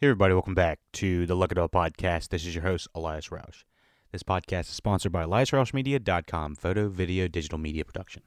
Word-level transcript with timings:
Hey, 0.00 0.08
everybody, 0.08 0.34
welcome 0.34 0.56
back 0.56 0.80
to 0.94 1.24
the 1.24 1.36
Look 1.36 1.52
It 1.52 1.56
Up 1.56 1.70
podcast. 1.70 2.30
This 2.30 2.44
is 2.44 2.52
your 2.52 2.64
host, 2.64 2.88
Elias 2.96 3.28
Roush. 3.28 3.62
This 4.10 4.24
podcast 4.24 4.62
is 4.62 4.70
sponsored 4.70 5.12
by 5.12 5.22
EliasRoushMedia.com, 5.22 6.56
photo, 6.56 6.88
video, 6.88 7.28
digital 7.28 7.58
media 7.58 7.84
production. 7.84 8.22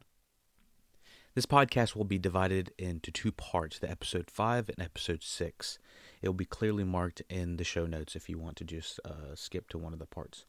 This 1.36 1.46
podcast 1.46 1.94
will 1.94 2.06
be 2.06 2.18
divided 2.18 2.72
into 2.78 3.12
two 3.12 3.34
parts 3.34 3.80
the 3.80 3.92
episode 3.92 4.32
5 4.32 4.70
and 4.70 4.82
episode 4.82 5.22
6. 5.22 5.78
It 6.22 6.30
will 6.30 6.34
be 6.34 6.46
clearly 6.46 6.86
marked 6.86 7.22
in 7.30 7.58
the 7.58 7.66
show 7.66 7.86
notes 7.86 8.16
if 8.16 8.30
you 8.30 8.40
want 8.40 8.56
to 8.56 8.64
just 8.64 9.02
uh, 9.04 9.36
skip 9.36 9.68
to 9.70 9.78
one 9.78 9.92
of 9.92 10.00
the 10.00 10.06
parts. 10.06 10.46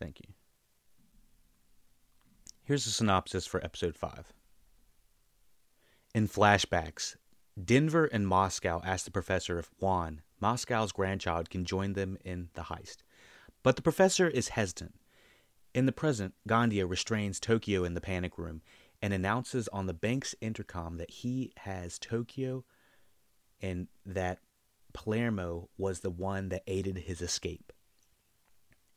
Thank 0.00 0.20
you. 0.20 0.34
Here's 2.62 2.86
a 2.86 2.90
synopsis 2.90 3.44
for 3.44 3.62
episode 3.64 3.96
5. 3.96 4.32
In 6.14 6.28
flashbacks, 6.28 7.16
Denver 7.62 8.06
and 8.06 8.26
Moscow 8.26 8.80
ask 8.84 9.04
the 9.04 9.10
professor 9.10 9.58
if 9.58 9.70
Juan, 9.80 10.22
Moscow's 10.44 10.92
grandchild, 10.92 11.48
can 11.48 11.64
join 11.64 11.94
them 11.94 12.18
in 12.22 12.50
the 12.52 12.64
heist. 12.64 12.98
But 13.62 13.76
the 13.76 13.82
professor 13.82 14.28
is 14.28 14.48
hesitant. 14.48 14.94
In 15.72 15.86
the 15.86 15.90
present, 15.90 16.34
Gandia 16.46 16.86
restrains 16.86 17.40
Tokyo 17.40 17.82
in 17.82 17.94
the 17.94 18.00
panic 18.02 18.36
room 18.36 18.60
and 19.00 19.14
announces 19.14 19.68
on 19.68 19.86
the 19.86 19.94
bank's 19.94 20.34
intercom 20.42 20.98
that 20.98 21.10
he 21.10 21.54
has 21.60 21.98
Tokyo 21.98 22.62
and 23.62 23.88
that 24.04 24.40
Palermo 24.92 25.70
was 25.78 26.00
the 26.00 26.10
one 26.10 26.50
that 26.50 26.62
aided 26.66 26.98
his 26.98 27.22
escape. 27.22 27.72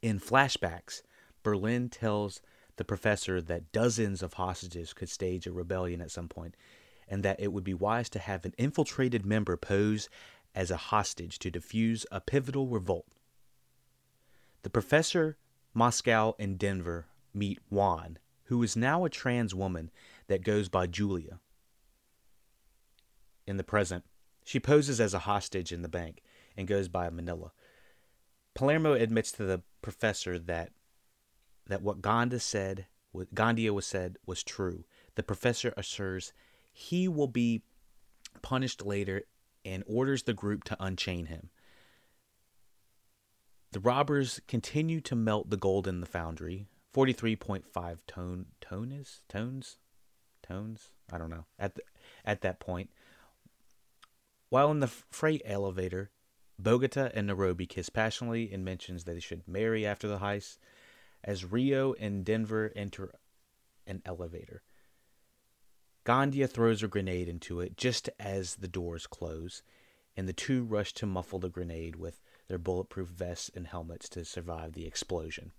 In 0.02 0.19
flashbacks, 0.19 1.02
Berlin 1.43 1.88
tells 1.88 2.41
the 2.75 2.83
professor 2.83 3.41
that 3.41 3.71
dozens 3.71 4.21
of 4.21 4.33
hostages 4.33 4.91
could 4.91 5.07
stage 5.07 5.47
a 5.47 5.53
rebellion 5.53 6.02
at 6.02 6.11
some 6.11 6.27
point 6.27 6.57
and 7.07 7.23
that 7.23 7.39
it 7.39 7.53
would 7.53 7.63
be 7.63 7.73
wise 7.73 8.09
to 8.09 8.19
have 8.19 8.43
an 8.43 8.53
infiltrated 8.57 9.25
member 9.25 9.55
pose 9.55 10.09
as 10.57 10.71
a 10.71 10.77
hostage 10.77 11.38
to 11.38 11.52
defuse 11.52 12.03
a 12.11 12.20
pivotal 12.20 12.67
revolt. 12.67 13.05
The 14.63 14.72
professor, 14.72 15.38
Moscow, 15.72 16.33
and 16.39 16.58
Denver 16.58 17.05
meet 17.31 17.59
Juan, 17.69 18.17
who 18.45 18.63
is 18.63 18.75
now 18.75 19.05
a 19.05 19.09
trans 19.09 19.53
woman 19.53 19.91
that 20.25 20.44
goes 20.44 20.67
by 20.67 20.88
Julia. 20.88 21.39
In 23.45 23.58
the 23.58 23.63
present, 23.63 24.03
she 24.44 24.59
poses 24.59 25.00
as 25.00 25.13
a 25.13 25.19
hostage 25.19 25.72
in 25.72 25.83
the 25.83 25.88
bank 25.88 26.23
and 26.58 26.67
goes 26.67 26.88
by 26.88 27.08
Manila. 27.11 27.52
Palermo 28.55 28.94
admits 28.94 29.31
to 29.33 29.44
the 29.44 29.61
professor 29.83 30.39
that 30.39 30.72
that 31.67 31.83
what 31.83 32.02
Gonda 32.02 32.41
said, 32.41 32.88
what 33.11 33.35
Gandia 33.35 33.72
was 33.72 33.85
said, 33.85 34.17
was 34.25 34.41
true. 34.41 34.85
The 35.13 35.22
professor 35.22 35.72
assures 35.78 36.33
he 36.73 37.08
will 37.08 37.28
be 37.28 37.61
punished 38.41 38.83
later 38.83 39.22
and 39.67 39.83
orders 39.87 40.23
the 40.23 40.33
group 40.33 40.63
to 40.65 40.77
unchain 40.79 41.27
him. 41.27 41.49
The 43.71 43.79
robbers 43.79 44.41
continue 44.47 45.01
to 45.01 45.15
melt 45.15 45.49
the 45.49 45.57
gold 45.57 45.87
in 45.87 45.99
the 45.99 46.07
foundry. 46.07 46.67
43.5 46.93 47.97
tone 48.07 48.47
tones 48.59 49.21
tones 49.29 49.77
tones 50.41 50.89
I 51.11 51.19
don't 51.19 51.29
know 51.29 51.45
at 51.59 51.75
the, 51.75 51.83
at 52.25 52.41
that 52.41 52.59
point 52.59 52.89
while 54.49 54.71
in 54.71 54.79
the 54.79 54.88
freight 54.88 55.43
elevator 55.45 56.09
Bogota 56.57 57.11
and 57.13 57.27
Nairobi 57.27 57.67
kiss 57.67 57.89
passionately 57.89 58.51
and 58.51 58.65
mentions 58.65 59.03
that 59.03 59.13
they 59.13 59.19
should 59.19 59.47
marry 59.47 59.85
after 59.85 60.07
the 60.07 60.17
heist 60.17 60.57
as 61.23 61.45
Rio 61.45 61.93
and 61.93 62.25
Denver 62.25 62.71
enter 62.75 63.11
an 63.85 64.01
elevator 64.03 64.63
Gandia 66.08 66.47
throws 66.50 66.81
a 66.81 66.88
grenade 66.88 67.27
into 67.27 67.59
it 67.59 67.75
just 67.75 68.09
as 68.17 68.55
the 68.55 68.67
doors 68.69 69.05
close, 69.05 69.61
and 70.16 70.25
the 70.25 70.31
two 70.31 70.63
rush 70.63 70.94
to 70.94 71.05
muffle 71.05 71.38
the 71.38 71.50
grenade 71.50 71.97
with 71.97 72.22
their 72.47 72.58
bulletproof 72.58 73.09
vests 73.09 73.52
and 73.53 73.67
helmets 73.67 74.08
to 74.08 74.23
survive 74.23 74.72
the 74.72 74.88
explosion. 74.88 75.52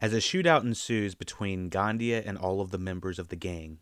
As 0.00 0.14
a 0.14 0.16
shootout 0.16 0.62
ensues 0.62 1.14
between 1.14 1.68
Gandia 1.68 2.22
and 2.24 2.38
all 2.38 2.62
of 2.62 2.70
the 2.70 2.78
members 2.78 3.18
of 3.18 3.28
the 3.28 3.36
gang, 3.36 3.80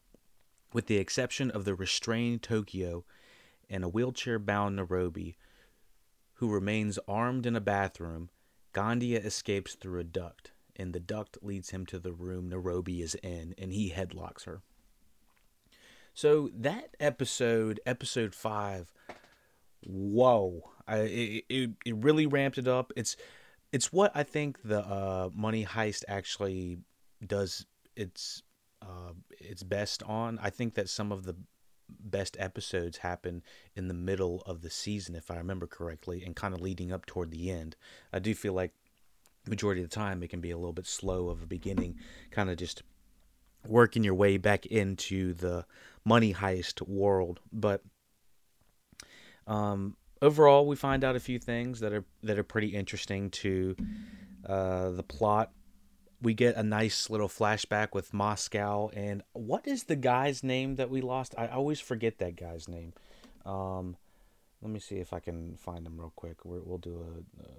with 0.73 0.87
the 0.87 0.99
exception 0.99 1.49
of 1.49 1.65
the 1.65 1.77
restrained 1.77 2.43
Tokyo 2.43 3.05
and 3.69 3.85
a 3.85 3.89
wheelchair 3.89 4.41
bound 4.41 4.75
Nairobi, 4.75 5.37
who 6.35 6.51
remains 6.51 6.99
armed 7.07 7.47
in 7.47 7.55
a 7.55 7.61
bathroom, 7.61 8.31
Gandia 8.75 9.25
escapes 9.25 9.77
through 9.77 10.01
a 10.01 10.05
duct 10.05 10.50
and 10.77 10.93
the 10.93 11.01
duct 11.01 11.39
leads 11.43 11.71
him 11.71 11.87
to 11.87 11.99
the 11.99 12.13
room 12.13 12.49
Nairobi 12.49 13.03
is 13.03 13.15
in, 13.17 13.55
and 13.59 13.73
he 13.73 13.91
headlocks 13.91 14.45
her. 14.45 14.63
So 16.15 16.51
that 16.55 16.97
episode, 16.99 17.81
episode 17.87 18.35
five, 18.35 18.93
whoa! 19.83 20.71
I, 20.87 20.99
it, 20.99 21.45
it 21.49 21.71
it 21.87 21.97
really 21.97 22.27
ramped 22.27 22.59
it 22.59 22.69
up. 22.69 22.93
It's 22.97 23.17
it's 23.73 23.93
what 23.93 24.13
I 24.15 24.23
think 24.23 24.59
the 24.63 24.81
uh, 24.81 25.31
Money 25.35 25.65
Heist 25.65 26.05
actually 26.09 26.79
does 27.25 27.67
its 27.97 28.43
uh, 28.83 29.13
its 29.39 29.63
best 29.63 30.03
on. 30.03 30.39
I 30.43 30.51
think 30.51 30.75
that 30.75 30.89
some 30.89 31.13
of 31.13 31.25
the 31.25 31.37
best 31.89 32.37
episodes 32.39 32.99
happen 32.99 33.43
in 33.75 33.89
the 33.89 33.95
middle 33.95 34.43
of 34.47 34.63
the 34.63 34.71
season, 34.71 35.15
if 35.15 35.31
I 35.31 35.37
remember 35.37 35.67
correctly, 35.67 36.23
and 36.25 36.37
kind 36.37 36.55
of 36.55 36.61
leading 36.61 36.93
up 36.93 37.07
toward 37.07 37.31
the 37.31 37.51
end. 37.51 37.77
I 38.13 38.19
do 38.19 38.35
feel 38.35 38.53
like 38.53 38.73
majority 39.47 39.83
of 39.83 39.89
the 39.89 39.95
time 39.95 40.23
it 40.23 40.29
can 40.29 40.41
be 40.41 40.51
a 40.51 40.57
little 40.57 40.73
bit 40.73 40.87
slow 40.87 41.29
of 41.29 41.43
a 41.43 41.47
beginning 41.47 41.97
kind 42.31 42.51
of 42.51 42.57
just 42.57 42.83
working 43.67 44.05
your 44.05 44.15
way 44.15 44.37
back 44.37 44.67
into 44.67 45.35
the 45.35 45.65
money 46.05 46.33
heist 46.33 46.87
world. 46.87 47.41
But 47.53 47.83
um, 49.47 49.97
overall 50.23 50.67
we 50.67 50.77
find 50.77 51.05
out 51.05 51.17
a 51.17 51.21
few 51.21 51.39
things 51.39 51.81
that 51.81 51.93
are 51.93 52.05
that 52.23 52.39
are 52.39 52.45
pretty 52.45 52.69
interesting 52.69 53.31
to 53.31 53.77
uh, 54.47 54.91
the 54.91 55.03
plot. 55.03 55.53
We 56.23 56.35
get 56.35 56.57
a 56.57 56.63
nice 56.63 57.09
little 57.09 57.29
flashback 57.29 57.89
with 57.95 58.13
Moscow 58.13 58.91
and 58.91 59.23
what 59.33 59.67
is 59.67 59.85
the 59.85 59.97
guy's 59.97 60.43
name 60.43 60.77
that 60.77 60.91
we 60.91 61.01
lost? 61.01 61.35
I 61.39 61.49
always 61.49 61.81
forget 61.81 62.19
that 62.19 62.37
guy's 62.37 62.69
name. 62.69 62.93
Um, 63.47 63.97
let 64.61 64.71
me 64.71 64.81
see 64.81 64.97
if 64.97 65.15
I 65.15 65.21
can 65.21 65.57
find 65.57 65.87
him 65.87 65.99
real 65.99 66.13
quick. 66.15 66.45
We 66.45 66.59
will 66.59 66.77
do 66.77 67.03
a, 67.03 67.43
a 67.43 67.51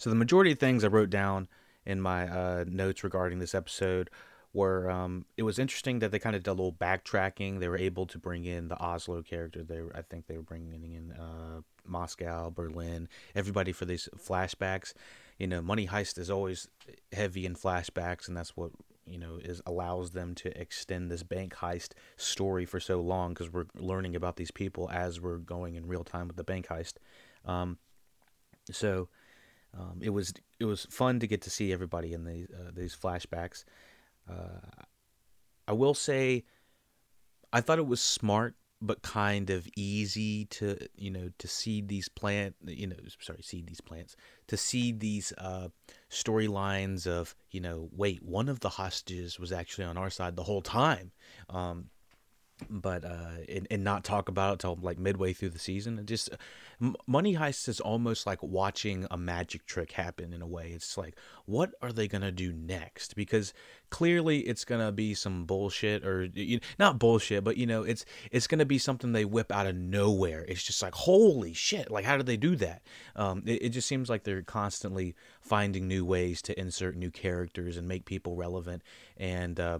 so 0.00 0.08
the 0.08 0.16
majority 0.16 0.52
of 0.52 0.58
things 0.58 0.82
I 0.82 0.86
wrote 0.86 1.10
down 1.10 1.46
in 1.84 2.00
my 2.00 2.26
uh, 2.26 2.64
notes 2.66 3.04
regarding 3.04 3.38
this 3.38 3.54
episode 3.54 4.08
were 4.54 4.90
um, 4.90 5.26
it 5.36 5.42
was 5.42 5.58
interesting 5.58 5.98
that 5.98 6.10
they 6.10 6.18
kind 6.18 6.34
of 6.34 6.42
did 6.42 6.50
a 6.50 6.54
little 6.54 6.72
backtracking. 6.72 7.60
They 7.60 7.68
were 7.68 7.76
able 7.76 8.06
to 8.06 8.18
bring 8.18 8.46
in 8.46 8.68
the 8.68 8.80
Oslo 8.80 9.20
character. 9.20 9.62
They 9.62 9.82
were, 9.82 9.94
I 9.94 10.00
think 10.00 10.26
they 10.26 10.38
were 10.38 10.42
bringing 10.42 10.72
in 10.94 11.12
uh, 11.12 11.60
Moscow, 11.86 12.48
Berlin, 12.48 13.10
everybody 13.34 13.72
for 13.72 13.84
these 13.84 14.08
flashbacks. 14.16 14.94
You 15.38 15.46
know, 15.46 15.60
Money 15.60 15.86
Heist 15.86 16.16
is 16.16 16.30
always 16.30 16.66
heavy 17.12 17.44
in 17.44 17.54
flashbacks, 17.54 18.26
and 18.26 18.34
that's 18.34 18.56
what 18.56 18.70
you 19.06 19.18
know 19.18 19.38
is 19.44 19.60
allows 19.66 20.12
them 20.12 20.34
to 20.36 20.58
extend 20.58 21.10
this 21.10 21.22
bank 21.22 21.56
heist 21.56 21.90
story 22.16 22.64
for 22.64 22.80
so 22.80 23.02
long 23.02 23.34
because 23.34 23.52
we're 23.52 23.66
learning 23.76 24.16
about 24.16 24.36
these 24.36 24.50
people 24.50 24.88
as 24.90 25.20
we're 25.20 25.36
going 25.36 25.74
in 25.74 25.86
real 25.86 26.04
time 26.04 26.26
with 26.26 26.38
the 26.38 26.44
bank 26.44 26.68
heist. 26.68 26.94
Um, 27.44 27.76
so 28.70 29.10
um, 29.78 30.00
it 30.02 30.10
was 30.10 30.32
it 30.58 30.64
was 30.64 30.86
fun 30.90 31.20
to 31.20 31.26
get 31.26 31.42
to 31.42 31.50
see 31.50 31.72
everybody 31.72 32.12
in 32.12 32.24
these 32.24 32.48
uh, 32.50 32.70
these 32.74 32.96
flashbacks. 32.96 33.64
Uh, 34.28 34.84
I 35.66 35.72
will 35.72 35.94
say, 35.94 36.44
I 37.52 37.60
thought 37.60 37.78
it 37.78 37.86
was 37.86 38.00
smart 38.00 38.54
but 38.82 39.02
kind 39.02 39.50
of 39.50 39.68
easy 39.76 40.46
to 40.46 40.76
you 40.96 41.10
know 41.10 41.30
to 41.38 41.46
seed 41.46 41.88
these 41.88 42.08
plant 42.08 42.54
you 42.66 42.86
know 42.86 42.96
sorry 43.18 43.42
seed 43.42 43.66
these 43.66 43.80
plants 43.80 44.16
to 44.46 44.56
seed 44.56 45.00
these 45.00 45.32
uh, 45.38 45.68
storylines 46.10 47.06
of 47.06 47.34
you 47.50 47.60
know 47.60 47.88
wait 47.92 48.22
one 48.22 48.48
of 48.48 48.60
the 48.60 48.70
hostages 48.70 49.38
was 49.38 49.52
actually 49.52 49.84
on 49.84 49.98
our 49.98 50.10
side 50.10 50.34
the 50.34 50.44
whole 50.44 50.62
time 50.62 51.12
um, 51.50 51.86
but 52.68 53.04
uh, 53.04 53.44
and, 53.48 53.66
and 53.70 53.84
not 53.84 54.04
talk 54.04 54.28
about 54.28 54.54
it 54.54 54.58
till 54.60 54.78
like 54.82 54.98
midway 54.98 55.32
through 55.32 55.50
the 55.50 55.58
season. 55.58 55.98
It 55.98 56.06
just 56.06 56.30
Money 57.06 57.36
Heist 57.36 57.68
is 57.68 57.80
almost 57.80 58.26
like 58.26 58.42
watching 58.42 59.06
a 59.10 59.16
magic 59.16 59.66
trick 59.66 59.92
happen 59.92 60.32
in 60.32 60.40
a 60.40 60.46
way. 60.46 60.72
It's 60.74 60.96
like, 60.96 61.16
what 61.44 61.72
are 61.82 61.92
they 61.92 62.08
gonna 62.08 62.32
do 62.32 62.52
next? 62.52 63.14
Because 63.14 63.52
clearly 63.90 64.40
it's 64.40 64.64
gonna 64.64 64.90
be 64.90 65.12
some 65.14 65.44
bullshit 65.44 66.06
or 66.06 66.24
you 66.32 66.60
not 66.78 66.98
bullshit, 66.98 67.44
but 67.44 67.56
you 67.56 67.66
know, 67.66 67.82
it's 67.82 68.04
it's 68.30 68.46
gonna 68.46 68.64
be 68.64 68.78
something 68.78 69.12
they 69.12 69.24
whip 69.24 69.52
out 69.52 69.66
of 69.66 69.76
nowhere. 69.76 70.44
It's 70.48 70.62
just 70.62 70.82
like, 70.82 70.94
holy 70.94 71.52
shit! 71.52 71.90
Like, 71.90 72.04
how 72.04 72.16
did 72.16 72.26
they 72.26 72.38
do 72.38 72.56
that? 72.56 72.82
Um, 73.14 73.42
it, 73.46 73.62
it 73.62 73.68
just 73.70 73.88
seems 73.88 74.08
like 74.08 74.24
they're 74.24 74.42
constantly 74.42 75.14
finding 75.40 75.86
new 75.86 76.04
ways 76.04 76.40
to 76.42 76.58
insert 76.58 76.96
new 76.96 77.10
characters 77.10 77.76
and 77.76 77.86
make 77.86 78.04
people 78.04 78.36
relevant 78.36 78.82
and. 79.16 79.60
Uh, 79.60 79.78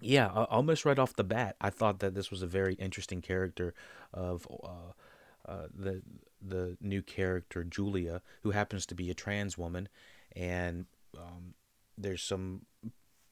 yeah, 0.00 0.28
almost 0.28 0.84
right 0.84 0.98
off 0.98 1.16
the 1.16 1.24
bat, 1.24 1.56
I 1.60 1.70
thought 1.70 2.00
that 2.00 2.14
this 2.14 2.30
was 2.30 2.42
a 2.42 2.46
very 2.46 2.74
interesting 2.74 3.22
character 3.22 3.74
of 4.12 4.46
uh, 4.50 5.50
uh, 5.50 5.66
the 5.74 6.02
the 6.42 6.76
new 6.80 7.02
character 7.02 7.64
Julia, 7.64 8.20
who 8.42 8.50
happens 8.50 8.84
to 8.86 8.94
be 8.94 9.10
a 9.10 9.14
trans 9.14 9.56
woman, 9.56 9.88
and 10.34 10.86
um, 11.16 11.54
there's 11.96 12.22
some 12.22 12.66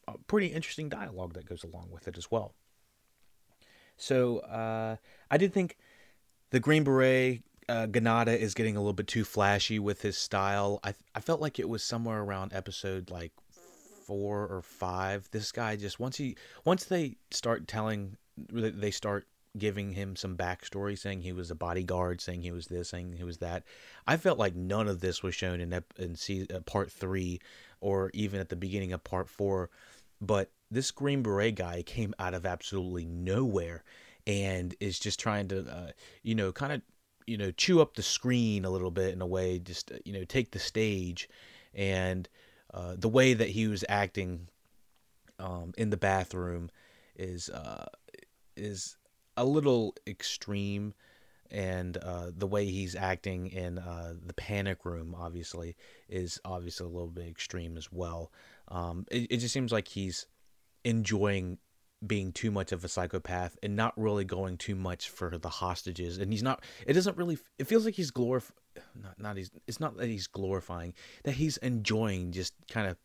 uh, 0.08 0.14
pretty 0.26 0.48
interesting 0.48 0.88
dialogue 0.88 1.34
that 1.34 1.46
goes 1.46 1.64
along 1.64 1.90
with 1.90 2.08
it 2.08 2.16
as 2.16 2.30
well. 2.30 2.54
So 3.96 4.38
uh, 4.38 4.96
I 5.30 5.36
did 5.36 5.52
think 5.52 5.76
the 6.50 6.60
Green 6.60 6.82
Beret 6.82 7.42
uh, 7.68 7.86
Granada 7.86 8.38
is 8.38 8.54
getting 8.54 8.76
a 8.76 8.80
little 8.80 8.92
bit 8.92 9.06
too 9.06 9.24
flashy 9.24 9.78
with 9.78 10.02
his 10.02 10.16
style. 10.16 10.80
I 10.82 10.94
I 11.14 11.20
felt 11.20 11.40
like 11.40 11.58
it 11.58 11.68
was 11.68 11.82
somewhere 11.82 12.20
around 12.20 12.52
episode 12.52 13.10
like 13.10 13.32
four 14.06 14.46
or 14.46 14.62
five. 14.62 15.28
This 15.30 15.52
guy 15.52 15.76
just 15.76 16.00
once 16.00 16.16
he 16.16 16.36
once 16.64 16.84
they 16.84 17.16
start 17.30 17.66
telling 17.68 18.16
they 18.50 18.90
start 18.90 19.26
giving 19.56 19.92
him 19.92 20.16
some 20.16 20.36
backstory, 20.36 20.98
saying 20.98 21.20
he 21.20 21.32
was 21.32 21.50
a 21.50 21.54
bodyguard, 21.54 22.20
saying 22.20 22.42
he 22.42 22.50
was 22.50 22.66
this, 22.66 22.88
saying 22.88 23.12
he 23.12 23.24
was 23.24 23.38
that. 23.38 23.62
I 24.06 24.16
felt 24.16 24.38
like 24.38 24.54
none 24.54 24.88
of 24.88 25.00
this 25.00 25.22
was 25.22 25.34
shown 25.34 25.60
in 25.60 25.82
in 25.98 26.16
see, 26.16 26.46
uh, 26.52 26.60
part 26.60 26.90
three, 26.90 27.40
or 27.80 28.10
even 28.14 28.40
at 28.40 28.48
the 28.48 28.56
beginning 28.56 28.92
of 28.92 29.04
part 29.04 29.28
four. 29.28 29.70
But 30.20 30.50
this 30.70 30.90
Green 30.90 31.22
Beret 31.22 31.54
guy 31.54 31.82
came 31.82 32.14
out 32.18 32.34
of 32.34 32.46
absolutely 32.46 33.04
nowhere, 33.04 33.84
and 34.26 34.74
is 34.80 34.98
just 34.98 35.20
trying 35.20 35.48
to, 35.48 35.60
uh, 35.70 35.90
you 36.22 36.34
know, 36.34 36.50
kind 36.50 36.72
of, 36.72 36.82
you 37.26 37.36
know, 37.36 37.50
chew 37.52 37.80
up 37.80 37.94
the 37.94 38.02
screen 38.02 38.64
a 38.64 38.70
little 38.70 38.90
bit 38.90 39.12
in 39.12 39.22
a 39.22 39.26
way, 39.26 39.58
just 39.58 39.92
uh, 39.92 39.96
you 40.04 40.12
know, 40.12 40.24
take 40.24 40.50
the 40.50 40.58
stage, 40.58 41.28
and 41.74 42.28
uh, 42.74 42.96
the 42.98 43.08
way 43.08 43.34
that 43.34 43.50
he 43.50 43.68
was 43.68 43.84
acting 43.88 44.48
um, 45.38 45.72
in 45.78 45.90
the 45.90 45.96
bathroom 45.96 46.70
is 47.16 47.48
uh, 47.48 47.86
is 48.56 48.96
a 49.36 49.44
little 49.44 49.94
extreme. 50.06 50.94
And 51.50 51.96
uh, 51.98 52.32
the 52.36 52.48
way 52.48 52.66
he's 52.66 52.96
acting 52.96 53.46
in 53.46 53.78
uh, 53.78 54.14
the 54.26 54.32
panic 54.32 54.84
room 54.84 55.14
obviously 55.16 55.76
is 56.08 56.40
obviously 56.44 56.86
a 56.86 56.88
little 56.88 57.10
bit 57.10 57.28
extreme 57.28 57.76
as 57.76 57.92
well. 57.92 58.32
Um, 58.68 59.06
it, 59.08 59.30
it, 59.30 59.36
just 59.36 59.54
seems 59.54 59.70
like 59.70 59.86
he's 59.86 60.26
enjoying 60.84 61.58
being 62.06 62.32
too 62.32 62.50
much 62.50 62.72
of 62.72 62.84
a 62.84 62.88
psychopath 62.88 63.56
and 63.62 63.76
not 63.76 63.92
really 63.96 64.24
going 64.24 64.56
too 64.56 64.74
much 64.74 65.08
for 65.08 65.38
the 65.38 65.48
hostages 65.48 66.18
and 66.18 66.32
he's 66.32 66.42
not 66.42 66.62
it 66.86 66.92
doesn't 66.92 67.16
really 67.16 67.38
it 67.58 67.66
feels 67.66 67.84
like 67.84 67.94
he's 67.94 68.10
glorif 68.10 68.50
not 69.00 69.18
not 69.18 69.36
he's 69.36 69.50
it's 69.66 69.80
not 69.80 69.96
that 69.96 70.08
he's 70.08 70.26
glorifying 70.26 70.92
that 71.22 71.32
he's 71.32 71.56
enjoying 71.58 72.32
just 72.32 72.54
kind 72.70 72.88
of 72.88 72.96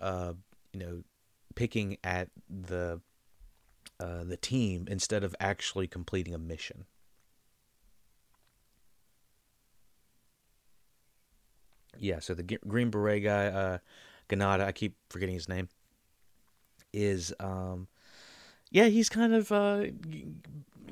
uh 0.00 0.32
you 0.72 0.80
know 0.80 1.02
picking 1.54 1.96
at 2.04 2.28
the 2.48 3.00
uh, 4.00 4.24
the 4.24 4.36
team 4.36 4.86
instead 4.90 5.22
of 5.22 5.36
actually 5.40 5.86
completing 5.86 6.34
a 6.34 6.38
mission. 6.38 6.86
Yeah, 11.98 12.20
so 12.20 12.32
the 12.32 12.42
Green 12.42 12.88
Beret 12.90 13.24
guy, 13.24 13.46
uh, 13.46 13.78
Granada, 14.28 14.64
I 14.64 14.72
keep 14.72 14.96
forgetting 15.10 15.34
his 15.34 15.48
name, 15.48 15.68
is, 16.94 17.34
um, 17.40 17.88
yeah, 18.70 18.86
he's 18.86 19.08
kind 19.08 19.34
of 19.34 19.50
uh, 19.50 19.86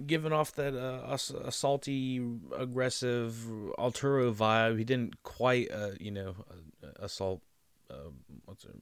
giving 0.07 0.33
off 0.33 0.53
that 0.55 0.75
uh, 0.75 1.07
assaulty, 1.09 2.39
aggressive 2.57 3.47
Arturo 3.79 4.33
vibe. 4.33 4.79
He 4.79 4.85
didn't 4.85 5.23
quite, 5.23 5.71
uh, 5.71 5.91
you 6.01 6.11
know, 6.11 6.35
assault. 6.99 7.41
Uh, 7.91 8.11
what's 8.45 8.65
it? 8.65 8.75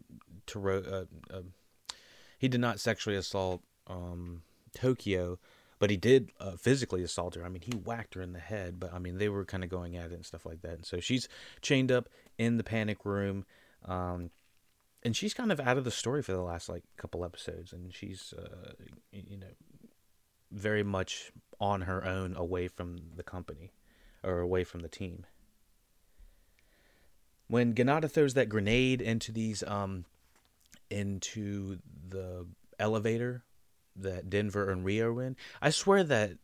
Toro, 0.46 0.82
uh, 0.82 1.34
uh, 1.34 1.42
he 2.38 2.48
did 2.48 2.60
not 2.60 2.80
sexually 2.80 3.16
assault 3.16 3.62
um, 3.86 4.42
Tokyo, 4.74 5.38
but 5.78 5.90
he 5.90 5.96
did 5.96 6.30
uh, 6.40 6.52
physically 6.52 7.02
assault 7.02 7.34
her. 7.34 7.44
I 7.44 7.48
mean, 7.48 7.62
he 7.62 7.72
whacked 7.72 8.14
her 8.14 8.22
in 8.22 8.32
the 8.32 8.40
head, 8.40 8.80
but 8.80 8.92
I 8.92 8.98
mean, 8.98 9.18
they 9.18 9.28
were 9.28 9.44
kind 9.44 9.64
of 9.64 9.70
going 9.70 9.96
at 9.96 10.06
it 10.06 10.14
and 10.14 10.26
stuff 10.26 10.46
like 10.46 10.62
that. 10.62 10.72
And 10.72 10.86
so 10.86 11.00
she's 11.00 11.28
chained 11.60 11.92
up 11.92 12.08
in 12.38 12.56
the 12.56 12.64
panic 12.64 13.04
room. 13.04 13.44
Um, 13.84 14.30
and 15.02 15.16
she's 15.16 15.34
kind 15.34 15.52
of 15.52 15.60
out 15.60 15.78
of 15.78 15.84
the 15.84 15.90
story 15.90 16.22
for 16.22 16.32
the 16.32 16.40
last 16.40 16.68
like 16.68 16.84
couple 16.96 17.24
episodes, 17.24 17.72
and 17.72 17.94
she's, 17.94 18.34
uh, 18.36 18.72
you 19.12 19.38
know, 19.38 19.46
very 20.50 20.82
much 20.82 21.32
on 21.60 21.82
her 21.82 22.04
own, 22.04 22.36
away 22.36 22.68
from 22.68 22.98
the 23.14 23.22
company 23.22 23.72
or 24.22 24.40
away 24.40 24.64
from 24.64 24.80
the 24.80 24.88
team. 24.88 25.26
When 27.48 27.74
Granada 27.74 28.08
throws 28.08 28.34
that 28.34 28.48
grenade 28.48 29.00
into 29.00 29.30
these, 29.30 29.62
um, 29.62 30.04
into 30.90 31.78
the 32.08 32.46
elevator 32.78 33.44
that 33.94 34.28
Denver 34.28 34.70
and 34.70 34.84
Rio 34.84 35.12
are 35.12 35.22
in, 35.22 35.36
I 35.62 35.70
swear 35.70 36.02
that 36.04 36.38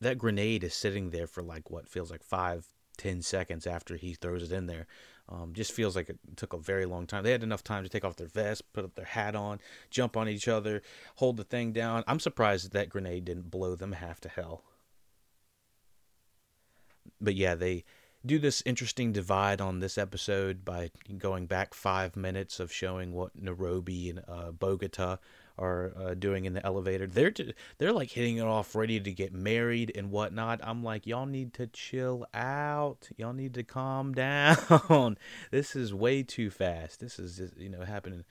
that 0.00 0.18
grenade 0.18 0.64
is 0.64 0.74
sitting 0.74 1.10
there 1.10 1.26
for 1.28 1.42
like 1.42 1.70
what 1.70 1.88
feels 1.88 2.10
like 2.10 2.24
five, 2.24 2.66
ten 2.96 3.22
seconds 3.22 3.66
after 3.66 3.96
he 3.96 4.14
throws 4.14 4.42
it 4.42 4.52
in 4.52 4.66
there. 4.66 4.86
Um, 5.28 5.52
just 5.54 5.72
feels 5.72 5.96
like 5.96 6.10
it 6.10 6.18
took 6.36 6.52
a 6.52 6.58
very 6.58 6.84
long 6.84 7.06
time. 7.06 7.22
They 7.22 7.30
had 7.30 7.42
enough 7.42 7.64
time 7.64 7.84
to 7.84 7.88
take 7.88 8.04
off 8.04 8.16
their 8.16 8.26
vest, 8.26 8.72
put 8.72 8.84
up 8.84 8.94
their 8.94 9.06
hat 9.06 9.34
on, 9.34 9.60
jump 9.90 10.16
on 10.16 10.28
each 10.28 10.48
other, 10.48 10.82
hold 11.16 11.36
the 11.36 11.44
thing 11.44 11.72
down. 11.72 12.04
I'm 12.06 12.20
surprised 12.20 12.72
that, 12.72 12.88
grenade 12.88 13.24
didn't 13.24 13.50
blow 13.50 13.74
them 13.74 13.92
half 13.92 14.20
to 14.22 14.28
hell. 14.28 14.62
But 17.20 17.34
yeah, 17.34 17.54
they 17.54 17.84
do 18.24 18.38
this 18.38 18.62
interesting 18.66 19.12
divide 19.12 19.60
on 19.60 19.80
this 19.80 19.98
episode 19.98 20.64
by 20.64 20.90
going 21.18 21.46
back 21.46 21.74
five 21.74 22.14
minutes 22.16 22.60
of 22.60 22.72
showing 22.72 23.12
what 23.12 23.40
Nairobi 23.40 24.10
and 24.10 24.22
uh, 24.28 24.52
Bogota 24.52 25.18
are 25.58 25.92
uh, 25.98 26.14
doing 26.14 26.44
in 26.44 26.54
the 26.54 26.64
elevator. 26.64 27.06
They're 27.06 27.32
they're 27.78 27.92
like 27.92 28.10
hitting 28.10 28.38
it 28.38 28.44
off, 28.44 28.74
ready 28.74 29.00
to 29.00 29.12
get 29.12 29.32
married 29.32 29.92
and 29.94 30.10
whatnot. 30.10 30.60
I'm 30.62 30.82
like, 30.82 31.06
y'all 31.06 31.26
need 31.26 31.52
to 31.54 31.66
chill 31.66 32.26
out. 32.34 33.08
Y'all 33.16 33.32
need 33.32 33.54
to 33.54 33.62
calm 33.62 34.12
down. 34.14 35.18
this 35.50 35.76
is 35.76 35.92
way 35.94 36.22
too 36.22 36.50
fast. 36.50 37.00
This 37.00 37.18
is 37.18 37.36
just, 37.36 37.56
you 37.56 37.68
know 37.68 37.82
happening 37.82 38.24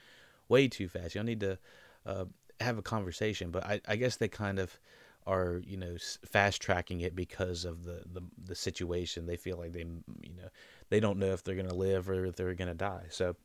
way 0.50 0.68
too 0.68 0.88
fast. 0.88 1.15
Y'all 1.15 1.23
need 1.23 1.39
to 1.39 1.57
uh, 2.06 2.25
have 2.59 2.77
a 2.77 2.81
conversation. 2.81 3.51
But 3.51 3.65
I, 3.65 3.81
I 3.88 3.95
guess 3.95 4.17
they 4.17 4.27
kind 4.27 4.59
of 4.59 4.79
are 5.27 5.62
you 5.67 5.77
know 5.77 5.95
fast 6.25 6.62
tracking 6.62 7.01
it 7.01 7.15
because 7.15 7.63
of 7.63 7.83
the, 7.83 8.03
the 8.12 8.21
the 8.45 8.56
situation. 8.56 9.25
They 9.25 9.38
feel 9.38 9.57
like 9.57 9.74
they 9.74 9.85
you 10.21 10.35
know 10.35 10.50
they 10.89 11.00
don't 11.00 11.19
know 11.19 11.31
if 11.33 11.44
they're 11.44 11.56
gonna 11.56 11.74
live 11.74 12.09
or 12.09 12.25
if 12.25 12.35
they're 12.35 12.53
gonna 12.53 12.74
die. 12.74 13.06
So 13.09 13.35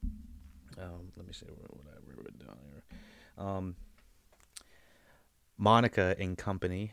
um, 0.79 1.13
let 1.17 1.27
me 1.27 1.33
see 1.33 1.47
what, 1.47 1.77
what 1.77 1.87
I 1.95 1.99
wrote 2.17 2.39
down 2.39 2.59
here. 2.71 2.83
Um, 3.39 3.77
Monica 5.59 6.15
and 6.19 6.37
company 6.37 6.93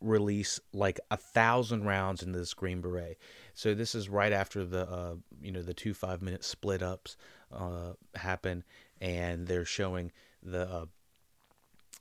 release 0.00 0.60
like 0.72 1.00
a 1.10 1.16
thousand 1.16 1.84
rounds 1.84 2.22
into 2.22 2.38
this 2.38 2.54
Green 2.54 2.80
Beret. 2.80 3.18
So 3.54 3.74
this 3.74 3.94
is 3.94 4.08
right 4.08 4.32
after 4.32 4.64
the 4.64 4.88
uh, 4.88 5.14
you 5.40 5.52
know 5.52 5.62
the 5.62 5.74
two 5.74 5.94
five 5.94 6.22
minute 6.22 6.44
split 6.44 6.82
ups 6.82 7.16
uh, 7.52 7.92
happen, 8.14 8.64
and 9.00 9.46
they're 9.46 9.64
showing 9.64 10.12
the 10.42 10.68
uh, 10.68 10.84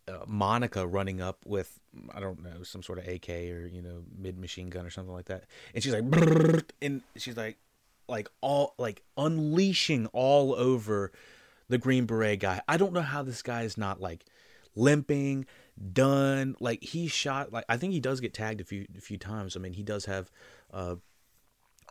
uh, 0.08 0.26
Monica 0.28 0.86
running 0.86 1.22
up 1.22 1.46
with 1.46 1.80
I 2.14 2.20
don't 2.20 2.44
know 2.44 2.64
some 2.64 2.84
sort 2.84 3.00
of 3.00 3.08
AK 3.08 3.30
or 3.30 3.68
you 3.68 3.82
know 3.82 4.04
mid 4.18 4.38
machine 4.38 4.70
gun 4.70 4.86
or 4.86 4.90
something 4.90 5.14
like 5.14 5.26
that, 5.26 5.46
and 5.74 5.84
she's 5.84 5.94
like 5.94 6.04
and 6.82 7.02
she's 7.16 7.38
like 7.38 7.58
like 8.08 8.30
all 8.42 8.74
like 8.78 9.02
unleashing 9.18 10.08
all 10.08 10.54
over 10.56 11.12
the 11.74 11.80
Green 11.80 12.06
Beret 12.06 12.40
guy. 12.40 12.62
I 12.68 12.78
don't 12.78 12.94
know 12.94 13.02
how 13.02 13.24
this 13.24 13.42
guy 13.42 13.64
is 13.64 13.80
not 13.80 14.00
like 14.00 14.26
limping, 14.76 15.48
done. 15.92 16.56
Like 16.60 16.84
he 16.84 17.08
shot. 17.08 17.52
Like 17.52 17.66
I 17.68 17.78
think 17.78 17.94
he 17.94 18.00
does 18.00 18.20
get 18.20 18.32
tagged 18.32 18.62
a 18.62 18.64
few 18.64 18.86
a 18.96 19.02
few 19.02 19.18
times. 19.18 19.58
I 19.58 19.60
mean, 19.60 19.74
he 19.74 19.82
does 19.82 20.06
have 20.06 20.30
uh, 20.72 20.98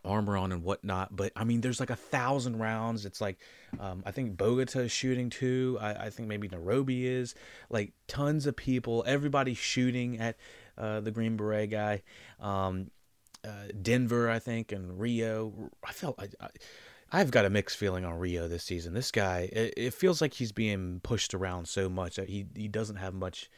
armor 0.04 0.36
on 0.36 0.52
and 0.52 0.62
whatnot. 0.62 1.16
But 1.16 1.32
I 1.34 1.42
mean, 1.42 1.62
there's 1.62 1.80
like 1.80 1.90
a 1.90 1.96
thousand 1.96 2.60
rounds. 2.60 3.04
It's 3.04 3.20
like 3.20 3.38
um, 3.80 4.04
I 4.06 4.12
think 4.12 4.36
Bogota 4.36 4.78
is 4.78 4.92
shooting 4.92 5.30
too. 5.30 5.78
I, 5.80 6.06
I, 6.06 6.10
think 6.10 6.28
maybe 6.28 6.46
Nairobi 6.46 7.04
is. 7.04 7.34
Like 7.68 7.92
tons 8.06 8.46
of 8.46 8.54
people. 8.54 9.02
Everybody 9.04 9.52
shooting 9.52 10.20
at 10.20 10.36
uh, 10.78 11.00
the 11.00 11.10
Green 11.10 11.36
Beret 11.36 11.70
guy. 11.72 12.02
Um, 12.38 12.92
uh, 13.44 13.72
Denver, 13.82 14.30
I 14.30 14.38
think, 14.38 14.70
and 14.70 15.00
Rio. 15.00 15.70
I 15.84 15.92
felt 15.92 16.20
I, 16.20 16.28
I 16.40 16.50
I've 17.12 17.30
got 17.30 17.44
a 17.44 17.50
mixed 17.50 17.76
feeling 17.76 18.06
on 18.06 18.18
Rio 18.18 18.48
this 18.48 18.64
season. 18.64 18.94
This 18.94 19.10
guy, 19.10 19.50
it, 19.52 19.74
it, 19.76 19.94
feels 19.94 20.22
like 20.22 20.32
he's 20.32 20.50
being 20.50 21.00
pushed 21.02 21.34
around 21.34 21.68
so 21.68 21.90
much. 21.90 22.16
He 22.16 22.46
he 22.56 22.68
doesn't 22.68 22.96
have 22.96 23.12
much. 23.12 23.50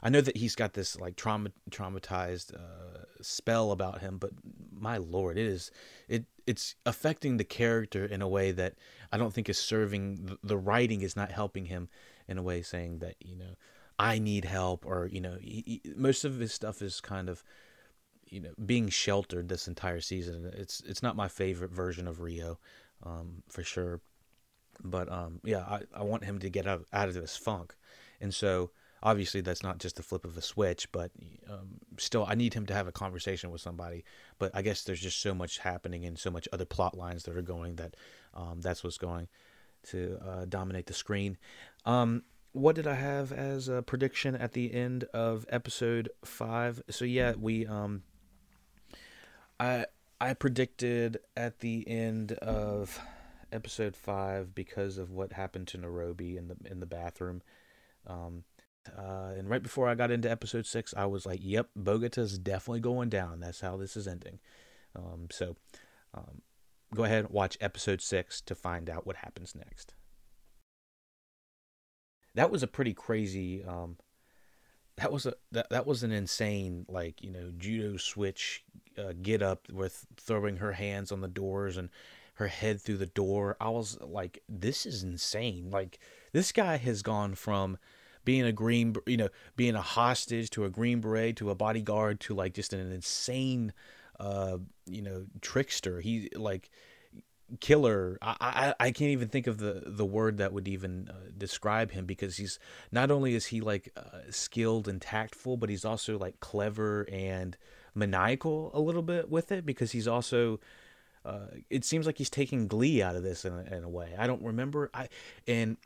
I 0.00 0.10
know 0.10 0.20
that 0.20 0.36
he's 0.36 0.54
got 0.54 0.74
this 0.74 0.98
like 0.98 1.16
trauma 1.16 1.50
traumatized 1.70 2.54
uh, 2.54 3.04
spell 3.20 3.72
about 3.72 4.00
him, 4.00 4.18
but 4.18 4.30
my 4.72 4.96
lord, 4.98 5.38
it 5.38 5.46
is 5.46 5.72
it 6.08 6.24
it's 6.46 6.76
affecting 6.86 7.36
the 7.36 7.44
character 7.44 8.04
in 8.04 8.22
a 8.22 8.28
way 8.28 8.52
that 8.52 8.74
I 9.10 9.18
don't 9.18 9.34
think 9.34 9.48
is 9.48 9.58
serving. 9.58 10.38
The 10.44 10.56
writing 10.56 11.00
is 11.00 11.16
not 11.16 11.32
helping 11.32 11.64
him 11.64 11.88
in 12.28 12.38
a 12.38 12.42
way, 12.42 12.62
saying 12.62 13.00
that 13.00 13.16
you 13.20 13.34
know 13.34 13.56
I 13.98 14.20
need 14.20 14.44
help, 14.44 14.86
or 14.86 15.08
you 15.10 15.20
know 15.20 15.36
he, 15.40 15.80
he, 15.84 15.92
most 15.96 16.24
of 16.24 16.38
his 16.38 16.52
stuff 16.52 16.80
is 16.80 17.00
kind 17.00 17.28
of 17.28 17.42
you 18.28 18.38
know 18.38 18.52
being 18.64 18.88
sheltered 18.88 19.48
this 19.48 19.66
entire 19.66 20.00
season. 20.00 20.48
It's 20.56 20.80
it's 20.86 21.02
not 21.02 21.16
my 21.16 21.26
favorite 21.26 21.72
version 21.72 22.06
of 22.06 22.20
Rio 22.20 22.60
um, 23.04 23.42
for 23.48 23.62
sure. 23.62 24.00
But 24.82 25.10
um, 25.10 25.40
yeah, 25.44 25.60
I, 25.60 25.80
I 25.94 26.02
want 26.02 26.24
him 26.24 26.38
to 26.38 26.50
get 26.50 26.66
out, 26.66 26.86
out 26.92 27.08
of 27.08 27.14
this 27.14 27.36
funk. 27.36 27.74
And 28.20 28.34
so 28.34 28.70
obviously 29.02 29.40
that's 29.40 29.62
not 29.62 29.78
just 29.78 29.96
the 29.96 30.02
flip 30.02 30.24
of 30.24 30.36
a 30.36 30.42
switch, 30.42 30.90
but 30.92 31.10
um, 31.48 31.78
still 31.98 32.24
I 32.26 32.34
need 32.34 32.54
him 32.54 32.66
to 32.66 32.74
have 32.74 32.86
a 32.86 32.92
conversation 32.92 33.50
with 33.50 33.60
somebody. 33.60 34.04
But 34.38 34.52
I 34.54 34.62
guess 34.62 34.84
there's 34.84 35.00
just 35.00 35.20
so 35.20 35.34
much 35.34 35.58
happening 35.58 36.04
and 36.04 36.18
so 36.18 36.30
much 36.30 36.48
other 36.52 36.64
plot 36.64 36.96
lines 36.96 37.24
that 37.24 37.36
are 37.36 37.42
going 37.42 37.76
that 37.76 37.96
um, 38.34 38.60
that's 38.60 38.84
what's 38.84 38.98
going 38.98 39.28
to 39.88 40.18
uh, 40.26 40.44
dominate 40.46 40.86
the 40.86 40.94
screen. 40.94 41.38
Um, 41.84 42.22
what 42.52 42.74
did 42.74 42.86
I 42.86 42.94
have 42.94 43.32
as 43.32 43.68
a 43.68 43.82
prediction 43.82 44.34
at 44.34 44.52
the 44.52 44.74
end 44.74 45.04
of 45.14 45.46
episode 45.50 46.10
five? 46.24 46.82
So 46.90 47.04
yeah, 47.04 47.34
we 47.38 47.66
um, 47.66 48.02
I 49.58 49.86
I 50.20 50.34
predicted 50.34 51.18
at 51.36 51.60
the 51.60 51.88
end 51.88 52.32
of 52.32 53.00
episode 53.52 53.96
five 53.96 54.54
because 54.54 54.98
of 54.98 55.10
what 55.10 55.32
happened 55.32 55.68
to 55.68 55.78
Nairobi 55.78 56.36
in 56.36 56.48
the 56.48 56.56
in 56.70 56.80
the 56.80 56.86
bathroom. 56.86 57.42
Um, 58.06 58.44
uh, 58.96 59.32
and 59.36 59.48
right 59.48 59.62
before 59.62 59.88
I 59.88 59.94
got 59.94 60.10
into 60.10 60.30
episode 60.30 60.66
six, 60.66 60.92
I 60.96 61.06
was 61.06 61.24
like, 61.24 61.40
"Yep, 61.42 61.70
Bogota's 61.78 62.38
definitely 62.38 62.80
going 62.80 63.08
down. 63.08 63.40
That's 63.40 63.60
how 63.60 63.76
this 63.76 63.96
is 63.96 64.06
ending." 64.06 64.40
Um, 64.94 65.28
so, 65.30 65.56
um, 66.12 66.42
go 66.94 67.04
ahead 67.04 67.24
and 67.24 67.34
watch 67.34 67.56
episode 67.60 68.02
six 68.02 68.40
to 68.42 68.54
find 68.54 68.90
out 68.90 69.06
what 69.06 69.16
happens 69.16 69.54
next. 69.54 69.94
That 72.34 72.50
was 72.50 72.62
a 72.62 72.68
pretty 72.68 72.94
crazy. 72.94 73.64
That 75.00 75.12
was 75.12 75.26
a 75.26 75.34
that, 75.52 75.70
that 75.70 75.86
was 75.86 76.02
an 76.02 76.12
insane 76.12 76.84
like 76.88 77.22
you 77.22 77.30
know 77.30 77.52
judo 77.56 77.96
switch 77.96 78.64
uh, 78.98 79.12
get 79.20 79.42
up 79.42 79.70
with 79.72 80.06
throwing 80.16 80.58
her 80.58 80.72
hands 80.72 81.10
on 81.10 81.20
the 81.20 81.28
doors 81.28 81.76
and 81.76 81.88
her 82.34 82.48
head 82.48 82.80
through 82.80 82.96
the 82.96 83.06
door. 83.06 83.56
I 83.60 83.68
was 83.68 84.00
like, 84.00 84.42
this 84.48 84.86
is 84.86 85.02
insane. 85.02 85.70
Like 85.70 85.98
this 86.32 86.52
guy 86.52 86.76
has 86.78 87.02
gone 87.02 87.34
from 87.34 87.78
being 88.24 88.44
a 88.44 88.52
green, 88.52 88.96
you 89.06 89.16
know, 89.16 89.28
being 89.56 89.74
a 89.74 89.82
hostage 89.82 90.50
to 90.50 90.64
a 90.64 90.70
green 90.70 91.00
beret 91.00 91.36
to 91.36 91.50
a 91.50 91.54
bodyguard 91.54 92.18
to 92.20 92.34
like 92.34 92.54
just 92.54 92.72
an 92.72 92.92
insane, 92.92 93.72
uh, 94.18 94.56
you 94.86 95.02
know, 95.02 95.26
trickster. 95.40 96.00
He 96.00 96.30
like 96.34 96.70
killer. 97.58 98.18
I, 98.22 98.36
I 98.40 98.74
I 98.86 98.90
can't 98.92 99.10
even 99.10 99.28
think 99.28 99.46
of 99.46 99.58
the 99.58 99.82
the 99.86 100.04
word 100.04 100.38
that 100.38 100.52
would 100.52 100.68
even 100.68 101.10
uh, 101.10 101.30
describe 101.36 101.90
him 101.90 102.06
because 102.06 102.36
he's 102.36 102.58
not 102.92 103.10
only 103.10 103.34
is 103.34 103.46
he 103.46 103.60
like 103.60 103.90
uh, 103.96 104.20
skilled 104.30 104.88
and 104.88 105.00
tactful, 105.00 105.56
but 105.56 105.68
he's 105.68 105.84
also 105.84 106.18
like 106.18 106.40
clever 106.40 107.08
and 107.10 107.56
maniacal 107.94 108.70
a 108.72 108.80
little 108.80 109.02
bit 109.02 109.28
with 109.28 109.50
it 109.50 109.66
because 109.66 109.92
he's 109.92 110.06
also 110.06 110.60
uh, 111.24 111.46
it 111.68 111.84
seems 111.84 112.06
like 112.06 112.18
he's 112.18 112.30
taking 112.30 112.66
glee 112.66 113.02
out 113.02 113.16
of 113.16 113.22
this 113.22 113.44
in 113.44 113.52
a, 113.52 113.76
in 113.76 113.84
a 113.84 113.88
way. 113.88 114.14
I 114.18 114.26
don't 114.26 114.42
remember. 114.42 114.90
I 114.94 115.08
and 115.46 115.76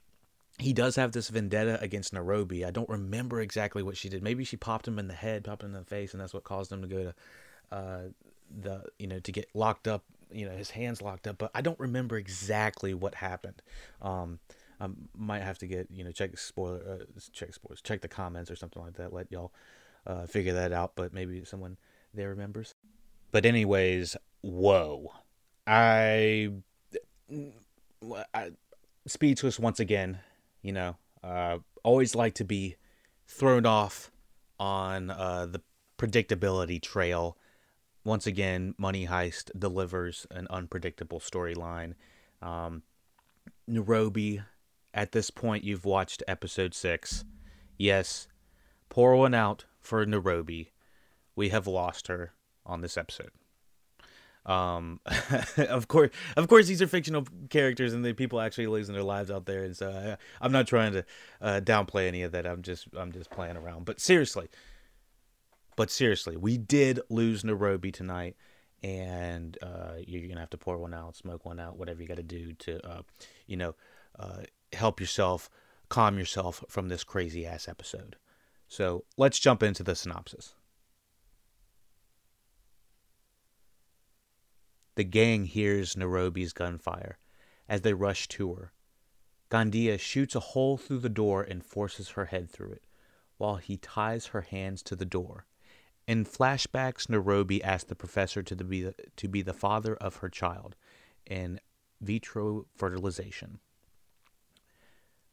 he 0.59 0.73
does 0.73 0.97
have 0.97 1.13
this 1.13 1.29
vendetta 1.29 1.81
against 1.81 2.13
Nairobi. 2.13 2.65
I 2.65 2.71
don't 2.71 2.89
remember 2.89 3.41
exactly 3.41 3.83
what 3.83 3.97
she 3.97 4.09
did. 4.09 4.23
Maybe 4.23 4.45
she 4.45 4.57
popped 4.57 4.87
him 4.87 4.99
in 4.99 5.09
the 5.09 5.15
head, 5.15 5.43
popped 5.45 5.63
him 5.63 5.75
in 5.75 5.81
the 5.81 5.85
face, 5.85 6.13
and 6.13 6.21
that's 6.21 6.33
what 6.33 6.45
caused 6.45 6.71
him 6.71 6.83
to 6.83 6.89
go 6.89 7.05
to 7.05 7.15
uh, 7.73 8.01
the 8.63 8.85
you 8.99 9.07
know 9.07 9.19
to 9.21 9.33
get 9.33 9.49
locked 9.55 9.89
up. 9.89 10.05
You 10.33 10.47
know, 10.47 10.57
his 10.57 10.71
hands 10.71 11.03
locked 11.03 11.27
up. 11.27 11.39
But 11.39 11.51
I 11.55 11.61
don't 11.61 11.79
remember 11.79 12.17
exactly 12.17 12.95
what 12.95 13.15
happened. 13.15 13.63
Um, 14.03 14.39
I 14.81 14.89
might 15.17 15.43
have 15.43 15.59
to 15.59 15.67
get 15.67 15.89
you 15.91 16.05
know 16.05 16.13
check 16.13 16.37
spoiler 16.39 16.81
uh, 17.01 17.21
check 17.33 17.55
spoilers 17.55 17.81
check 17.81 18.01
the 18.01 18.09
comments 18.09 18.51
or 18.51 18.57
something 18.57 18.83
like 18.83 18.95
that. 18.95 19.13
Let 19.13 19.31
y'all 19.31 19.53
uh, 20.07 20.27
figure 20.27 20.55
that 20.55 20.73
out. 20.73 20.93
But 20.97 21.13
maybe 21.13 21.45
someone 21.45 21.77
there 22.13 22.29
remembers. 22.31 22.75
But 23.31 23.47
anyways, 23.47 24.17
whoa 24.43 25.13
I, 25.67 26.51
I 28.35 28.51
speechless 29.07 29.59
once 29.59 29.81
again. 29.81 30.19
You 30.63 30.73
know, 30.73 30.97
uh, 31.23 31.59
always 31.83 32.15
like 32.15 32.35
to 32.35 32.45
be 32.45 32.77
thrown 33.27 33.67
off 33.67 34.11
on 34.59 35.11
uh, 35.11 35.47
the 35.47 35.61
predictability 35.99 36.81
trail. 36.81 37.37
Once 38.05 38.27
again, 38.27 38.75
Money 38.77 39.07
Heist 39.07 39.51
delivers 39.59 40.27
an 40.31 40.47
unpredictable 40.51 41.21
storyline. 41.21 41.95
Um, 42.43 42.83
Nairobi, 43.67 44.43
at 44.93 45.13
this 45.13 45.31
point, 45.31 45.65
you've 45.65 45.87
watched 45.87 46.23
episode 46.29 46.75
six. 46.75 47.25
Yes, 47.79 48.29
pour 48.91 49.17
one 49.17 49.33
out 49.33 49.65
for 49.81 50.05
Nairobi. 50.05 50.73
We 51.35 51.49
have 51.49 51.67
lost 51.67 52.09
her 52.09 52.35
on 52.67 52.83
this 52.83 52.99
episode. 52.99 53.31
Um, 54.47 55.01
of 55.57 55.89
course, 55.89 56.11
of 56.37 56.49
course, 56.49 56.67
these 56.67 56.83
are 56.83 56.87
fictional 56.87 57.27
characters, 57.49 57.95
and 57.95 58.05
the 58.05 58.13
people 58.13 58.41
actually 58.41 58.67
losing 58.67 58.95
their 58.95 59.03
lives 59.03 59.31
out 59.31 59.47
there. 59.47 59.65
And 59.65 59.75
so, 59.75 60.19
I, 60.41 60.45
am 60.45 60.53
not 60.53 60.67
trying 60.67 60.93
to 60.93 61.05
uh, 61.41 61.61
downplay 61.65 62.07
any 62.07 62.23
of 62.23 62.33
that. 62.33 62.47
I'm 62.47 62.63
just, 62.63 62.87
I'm 62.95 63.13
just 63.13 63.31
playing 63.31 63.57
around. 63.57 63.87
But 63.87 64.01
seriously, 64.01 64.49
but 65.77 65.91
seriously, 65.91 66.37
we 66.37 66.59
did 66.59 67.01
lose 67.09 67.45
Nairobi 67.45 67.91
tonight, 67.93 68.37
and 68.83 69.57
uh, 69.63 69.95
you're 70.07 70.29
gonna 70.29 70.41
have 70.41 70.51
to 70.51 70.59
pour 70.59 70.79
one 70.79 70.95
out, 70.95 71.17
smoke 71.17 71.45
one 71.45 71.59
out, 71.61 71.79
whatever 71.79 72.03
you 72.03 72.09
got 72.09 72.17
to 72.17 72.23
do 72.23 72.53
to, 72.55 72.87
uh, 72.87 73.03
you 73.47 73.57
know, 73.57 73.75
uh, 74.19 74.43
help 74.73 75.01
yourself, 75.01 75.51
calm 75.89 76.19
yourself 76.19 76.65
from 76.69 76.89
this 76.89 77.05
crazy 77.05 77.47
ass 77.47 77.69
episode. 77.69 78.17
So 78.69 79.05
let's 79.17 79.39
jump 79.39 79.63
into 79.63 79.83
the 79.83 79.95
synopsis. 79.95 80.55
The 84.97 85.05
gang 85.05 85.47
hears 85.47 85.97
Nairobi's 85.97 86.53
gunfire 86.53 87.19
as 87.69 87.81
they 87.81 87.95
rush 87.95 88.29
to 88.29 88.55
her. 88.55 88.73
Gandia 89.51 89.99
shoots 89.99 90.35
a 90.35 90.41
hole 90.41 90.77
through 90.77 91.01
the 91.01 91.09
door 91.09 91.43
and 91.43 91.65
forces 91.65 92.11
her 92.11 92.27
head 92.27 92.51
through 92.51 92.73
it, 92.73 92.87
while 93.37 93.57
he 93.57 93.77
ties 93.77 94.27
her 94.27 94.43
hands 94.43 94.83
to 94.85 94.97
the 94.97 95.05
door. 95.05 95.47
In 96.07 96.25
flashbacks, 96.25 97.09
Nairobi 97.09 97.63
asks 97.63 97.89
the 97.89 97.95
professor 97.95 98.43
to 98.43 98.57
be 98.57 98.83
the, 98.83 98.95
to 99.17 99.29
be 99.29 99.43
the 99.43 99.55
father 99.55 99.95
of 99.97 100.17
her 100.17 100.29
child 100.29 100.77
in 101.27 101.61
vitro 102.01 102.67
fertilization 102.75 103.61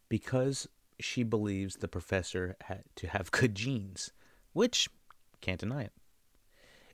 because 0.08 0.68
she 1.00 1.24
believes 1.24 1.78
the 1.78 1.88
professor 1.88 2.56
had 2.66 2.84
to 2.96 3.08
have 3.08 3.32
good 3.32 3.56
genes, 3.56 4.12
which 4.54 4.90
can't 5.42 5.60
deny 5.60 5.84
it. 5.84 5.94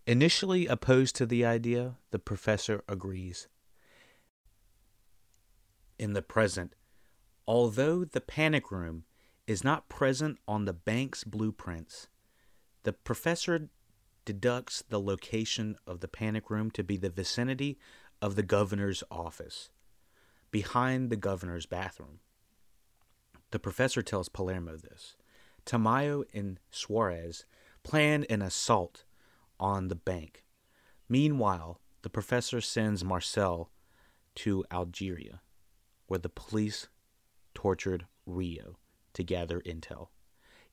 Initially 0.06 0.68
opposed 0.68 1.16
to 1.16 1.26
the 1.26 1.44
idea, 1.44 1.96
the 2.12 2.20
professor 2.20 2.84
agrees. 2.88 3.48
In 6.00 6.14
the 6.14 6.22
present, 6.22 6.74
although 7.48 8.06
the 8.06 8.22
panic 8.22 8.72
room 8.72 9.04
is 9.48 9.64
not 9.64 9.90
present 9.90 10.38
on 10.48 10.66
the 10.66 10.74
bank's 10.74 11.24
blueprints, 11.24 12.08
the 12.88 12.94
professor 12.94 13.68
deducts 14.24 14.82
the 14.88 15.02
location 15.02 15.76
of 15.86 16.00
the 16.00 16.08
panic 16.08 16.50
room 16.50 16.72
to 16.72 16.86
be 16.86 16.96
the 16.96 17.10
vicinity 17.10 17.78
of 18.22 18.38
the 18.38 18.44
governor's 18.44 19.04
office, 19.12 19.72
behind 20.52 21.10
the 21.10 21.18
governor's 21.18 21.66
bathroom. 21.66 22.22
The 23.52 23.60
professor 23.60 24.02
tells 24.02 24.30
Palermo 24.30 24.78
this. 24.78 25.18
Tamayo 25.66 26.24
and 26.34 26.62
Suarez 26.72 27.44
plan 27.84 28.26
an 28.30 28.42
assault 28.42 29.04
on 29.60 29.90
the 29.90 29.96
bank. 29.96 30.46
Meanwhile, 31.10 31.82
the 32.04 32.10
professor 32.10 32.62
sends 32.62 33.04
Marcel 33.04 33.70
to 34.36 34.64
Algeria, 34.72 35.42
where 36.06 36.20
the 36.20 36.30
police 36.30 36.88
tortured 37.54 38.06
Rio 38.26 38.78
to 39.12 39.24
gather 39.24 39.60
intel. 39.60 40.08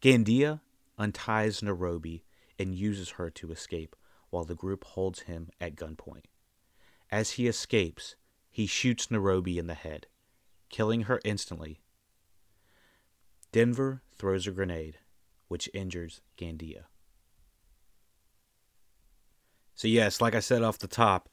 Gandia 0.01 0.61
unties 0.99 1.63
Nairobi 1.63 2.25
and 2.59 2.75
uses 2.75 3.11
her 3.11 3.31
to 3.31 3.53
escape 3.53 3.97
while 4.31 4.45
the 4.45 4.55
group 4.55 4.85
holds 4.85 5.21
him 5.21 5.51
at 5.61 5.77
gunpoint. 5.77 6.25
As 7.11 7.33
he 7.33 7.47
escapes, 7.47 8.17
he 8.51 8.67
shoots 8.67 9.11
Nairobi 9.11 9.59
in 9.59 9.67
the 9.67 9.75
head, 9.75 10.07
killing 10.69 11.03
her 11.03 11.21
instantly. 11.25 11.81
Denver 13.53 14.03
throws 14.17 14.47
a 14.47 14.51
grenade, 14.51 14.99
which 15.49 15.71
injures 15.73 16.21
Gandia. 16.37 16.85
So 19.75 19.89
yes, 19.89 20.21
like 20.21 20.35
I 20.35 20.41
said 20.41 20.63
off 20.63 20.79
the 20.79 20.87
top, 20.87 21.29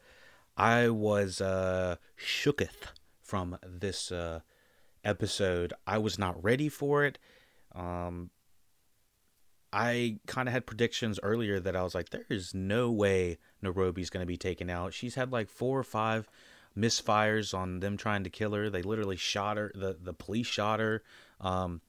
I 0.57 0.89
was 0.89 1.41
uh, 1.41 1.95
shooketh 2.17 2.91
from 3.21 3.57
this 3.63 4.11
uh, 4.11 4.41
episode. 5.03 5.73
I 5.87 5.97
was 5.97 6.19
not 6.19 6.43
ready 6.43 6.69
for 6.69 7.05
it. 7.05 7.17
Um, 7.73 8.31
I 9.73 10.17
kind 10.27 10.47
of 10.49 10.53
had 10.53 10.65
predictions 10.65 11.19
earlier 11.23 11.59
that 11.59 11.75
I 11.75 11.83
was 11.83 11.95
like, 11.95 12.09
there 12.09 12.25
is 12.29 12.53
no 12.53 12.91
way 12.91 13.37
Nairobi's 13.61 14.09
going 14.09 14.21
to 14.21 14.27
be 14.27 14.37
taken 14.37 14.69
out. 14.69 14.93
She's 14.93 15.15
had 15.15 15.31
like 15.31 15.49
four 15.49 15.79
or 15.79 15.83
five 15.83 16.27
misfires 16.77 17.53
on 17.53 17.79
them 17.79 17.97
trying 17.97 18.23
to 18.23 18.29
kill 18.29 18.53
her. 18.53 18.69
They 18.69 18.81
literally 18.81 19.15
shot 19.15 19.57
her. 19.57 19.71
The 19.73 19.97
the 20.01 20.13
police 20.13 20.47
shot 20.47 20.79
her. 20.79 21.03
Um, 21.39 21.81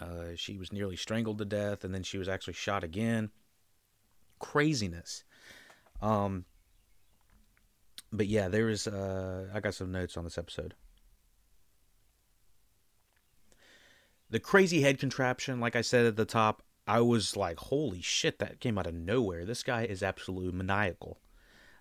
uh, 0.00 0.34
she 0.36 0.58
was 0.58 0.72
nearly 0.72 0.96
strangled 0.96 1.38
to 1.38 1.44
death, 1.44 1.84
and 1.84 1.94
then 1.94 2.02
she 2.02 2.18
was 2.18 2.28
actually 2.28 2.54
shot 2.54 2.84
again. 2.84 3.30
Craziness. 4.38 5.24
Um, 6.00 6.44
but 8.12 8.26
yeah, 8.26 8.48
there 8.48 8.68
is. 8.68 8.86
Uh, 8.86 9.48
I 9.52 9.60
got 9.60 9.74
some 9.74 9.92
notes 9.92 10.16
on 10.16 10.24
this 10.24 10.38
episode. 10.38 10.74
The 14.30 14.40
crazy 14.40 14.80
head 14.80 14.98
contraption, 14.98 15.60
like 15.60 15.76
I 15.76 15.82
said 15.82 16.06
at 16.06 16.16
the 16.16 16.24
top, 16.24 16.62
I 16.86 17.00
was 17.00 17.36
like, 17.36 17.58
"Holy 17.58 18.00
shit!" 18.00 18.38
That 18.38 18.60
came 18.60 18.78
out 18.78 18.86
of 18.86 18.94
nowhere. 18.94 19.44
This 19.44 19.62
guy 19.62 19.84
is 19.84 20.02
absolutely 20.02 20.52
maniacal. 20.52 21.20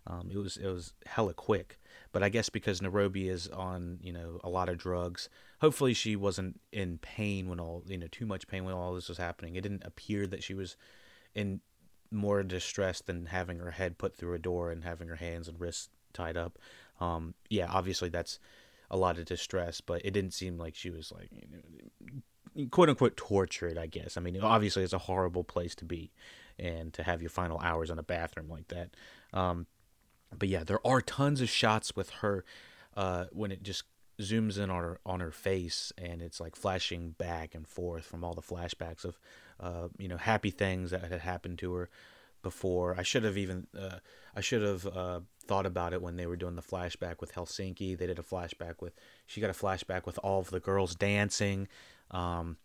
Um, 0.08 0.30
it 0.32 0.38
was 0.38 0.58
it 0.58 0.68
was 0.68 0.94
hella 1.06 1.34
quick, 1.34 1.80
but 2.12 2.24
I 2.24 2.30
guess 2.30 2.50
because 2.50 2.82
Nairobi 2.82 3.30
is 3.30 3.48
on 3.48 4.00
you 4.02 4.12
know 4.14 4.40
a 4.44 4.50
lot 4.50 4.70
of 4.70 4.78
drugs, 4.78 5.30
hopefully 5.60 5.94
she 5.94 6.16
wasn't 6.16 6.60
in 6.72 6.98
pain 7.00 7.48
when 7.50 7.60
all 7.60 7.84
you 7.88 7.98
know 7.98 8.08
too 8.08 8.26
much 8.26 8.48
pain 8.48 8.64
when 8.64 8.74
all 8.74 8.94
this 8.94 9.10
was 9.10 9.18
happening. 9.18 9.56
It 9.56 9.62
didn't 9.62 9.86
appear 9.86 10.26
that 10.28 10.44
she 10.44 10.54
was 10.54 10.76
in 11.36 11.62
more 12.12 12.44
distress 12.44 13.02
than 13.02 13.28
having 13.28 13.60
her 13.60 13.72
head 13.72 13.98
put 13.98 14.16
through 14.18 14.34
a 14.34 14.40
door 14.40 14.72
and 14.72 14.84
having 14.84 15.08
her 15.08 15.16
hands 15.16 15.48
and 15.48 15.60
wrists 15.60 15.90
tied 16.14 16.36
up. 16.36 16.60
Um, 17.00 17.36
yeah, 17.50 17.68
obviously 17.70 18.10
that's 18.10 18.40
a 18.90 18.98
lot 18.98 19.18
of 19.18 19.26
distress, 19.26 19.82
but 19.82 20.04
it 20.04 20.12
didn't 20.12 20.34
seem 20.34 20.58
like 20.58 20.76
she 20.76 20.90
was 20.90 21.12
like 21.12 21.30
you 21.32 21.48
know, 21.50 22.22
quote 22.72 22.90
unquote 22.90 23.18
tortured. 23.18 23.78
I 23.78 23.88
guess. 23.88 24.18
I 24.18 24.22
mean, 24.22 24.40
obviously 24.42 24.84
it's 24.84 24.94
a 24.94 25.00
horrible 25.00 25.44
place 25.44 25.76
to 25.76 25.86
be, 25.86 26.12
and 26.58 26.94
to 26.94 27.04
have 27.04 27.22
your 27.22 27.30
final 27.30 27.60
hours 27.60 27.90
in 27.90 28.00
a 28.00 28.04
bathroom 28.04 28.50
like 28.50 28.68
that. 28.70 28.90
Um, 29.34 29.68
but 30.38 30.50
yeah, 30.50 30.64
there 30.64 30.86
are 30.86 31.02
tons 31.02 31.42
of 31.42 31.50
shots 31.50 31.96
with 31.96 32.10
her 32.22 32.46
uh, 32.96 33.26
when 33.32 33.52
it 33.52 33.64
just 33.64 33.84
zooms 34.22 34.58
in 34.58 34.70
on 34.70 34.84
her 34.84 35.00
on 35.06 35.20
her 35.20 35.32
face 35.32 35.92
and 35.98 36.22
it's 36.22 36.40
like 36.40 36.56
flashing 36.56 37.12
back 37.18 37.56
and 37.56 37.68
forth 37.68 38.06
from 38.06 38.24
all 38.24 38.34
the 38.34 38.42
flashbacks 38.42 39.04
of 39.04 39.18
uh, 39.60 39.88
you 39.98 40.08
know 40.08 40.18
happy 40.18 40.52
things 40.52 40.92
that 40.92 41.04
had 41.04 41.22
happened 41.22 41.58
to 41.60 41.74
her 41.74 41.90
before. 42.44 42.96
I 42.98 43.04
should 43.04 43.24
have 43.24 43.38
even 43.38 43.68
uh, 43.78 43.98
I 44.36 44.42
should 44.42 44.62
have 44.62 44.86
uh, 44.88 45.20
thought 45.52 45.66
about 45.66 45.92
it 45.92 46.02
when 46.02 46.16
they 46.16 46.26
were 46.26 46.38
doing 46.38 46.56
the 46.56 46.62
flashback 46.62 47.20
with 47.20 47.34
Helsinki. 47.34 47.98
They 47.98 48.08
did 48.08 48.18
a 48.18 48.24
flashback 48.24 48.76
with 48.80 48.94
she 49.26 49.42
got 49.42 49.50
a 49.50 49.54
flashback 49.54 50.06
with 50.06 50.18
all 50.20 50.40
of 50.40 50.50
the 50.50 50.62
girls 50.62 50.96
dancing. 50.96 51.68
Um, 52.10 52.56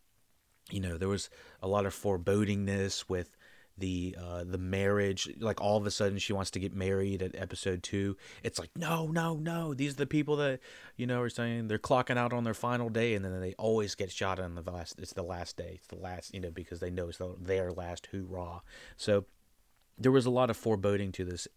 you 0.71 0.79
know, 0.79 0.97
there 0.97 1.09
was 1.09 1.29
a 1.61 1.67
lot 1.67 1.85
of 1.85 1.93
forebodingness 1.93 3.09
with 3.09 3.37
the 3.77 4.17
uh, 4.17 4.45
the 4.45 4.57
marriage. 4.57 5.29
Like 5.41 5.61
all 5.61 5.77
of 5.77 5.85
a 5.85 5.91
sudden, 5.91 6.19
she 6.19 6.33
wants 6.33 6.53
to 6.53 6.61
get 6.61 6.77
married 6.77 7.23
at 7.23 7.35
episode 7.35 7.83
two. 7.83 8.17
It's 8.45 8.61
like 8.61 8.71
no, 8.77 9.09
no, 9.09 9.35
no. 9.35 9.75
These 9.75 9.95
are 9.95 9.97
the 9.97 10.07
people 10.07 10.37
that 10.37 10.61
you 10.97 11.09
know 11.09 11.21
are 11.23 11.29
saying 11.29 11.67
they're 11.67 11.79
clocking 11.79 12.17
out 12.17 12.33
on 12.33 12.45
their 12.45 12.55
final 12.55 12.89
day, 12.89 13.15
and 13.15 13.25
then 13.25 13.41
they 13.41 13.55
always 13.59 13.97
get 13.97 14.13
shot 14.13 14.39
on 14.39 14.55
the 14.55 14.71
last. 14.71 15.01
It's 15.01 15.13
the 15.13 15.25
last 15.25 15.57
day. 15.57 15.73
It's 15.75 15.89
the 15.89 15.99
last, 15.99 16.33
you 16.33 16.41
know, 16.41 16.53
because 16.53 16.79
they 16.79 16.91
know 16.91 17.09
it's 17.09 17.21
their 17.41 17.73
last 17.73 18.07
hoorah. 18.13 18.63
So 18.97 19.25
there 19.99 20.13
was 20.13 20.27
a 20.27 20.31
lot 20.31 20.51
of 20.51 20.57
foreboding 20.57 21.11
to 21.13 21.25
this, 21.25 21.49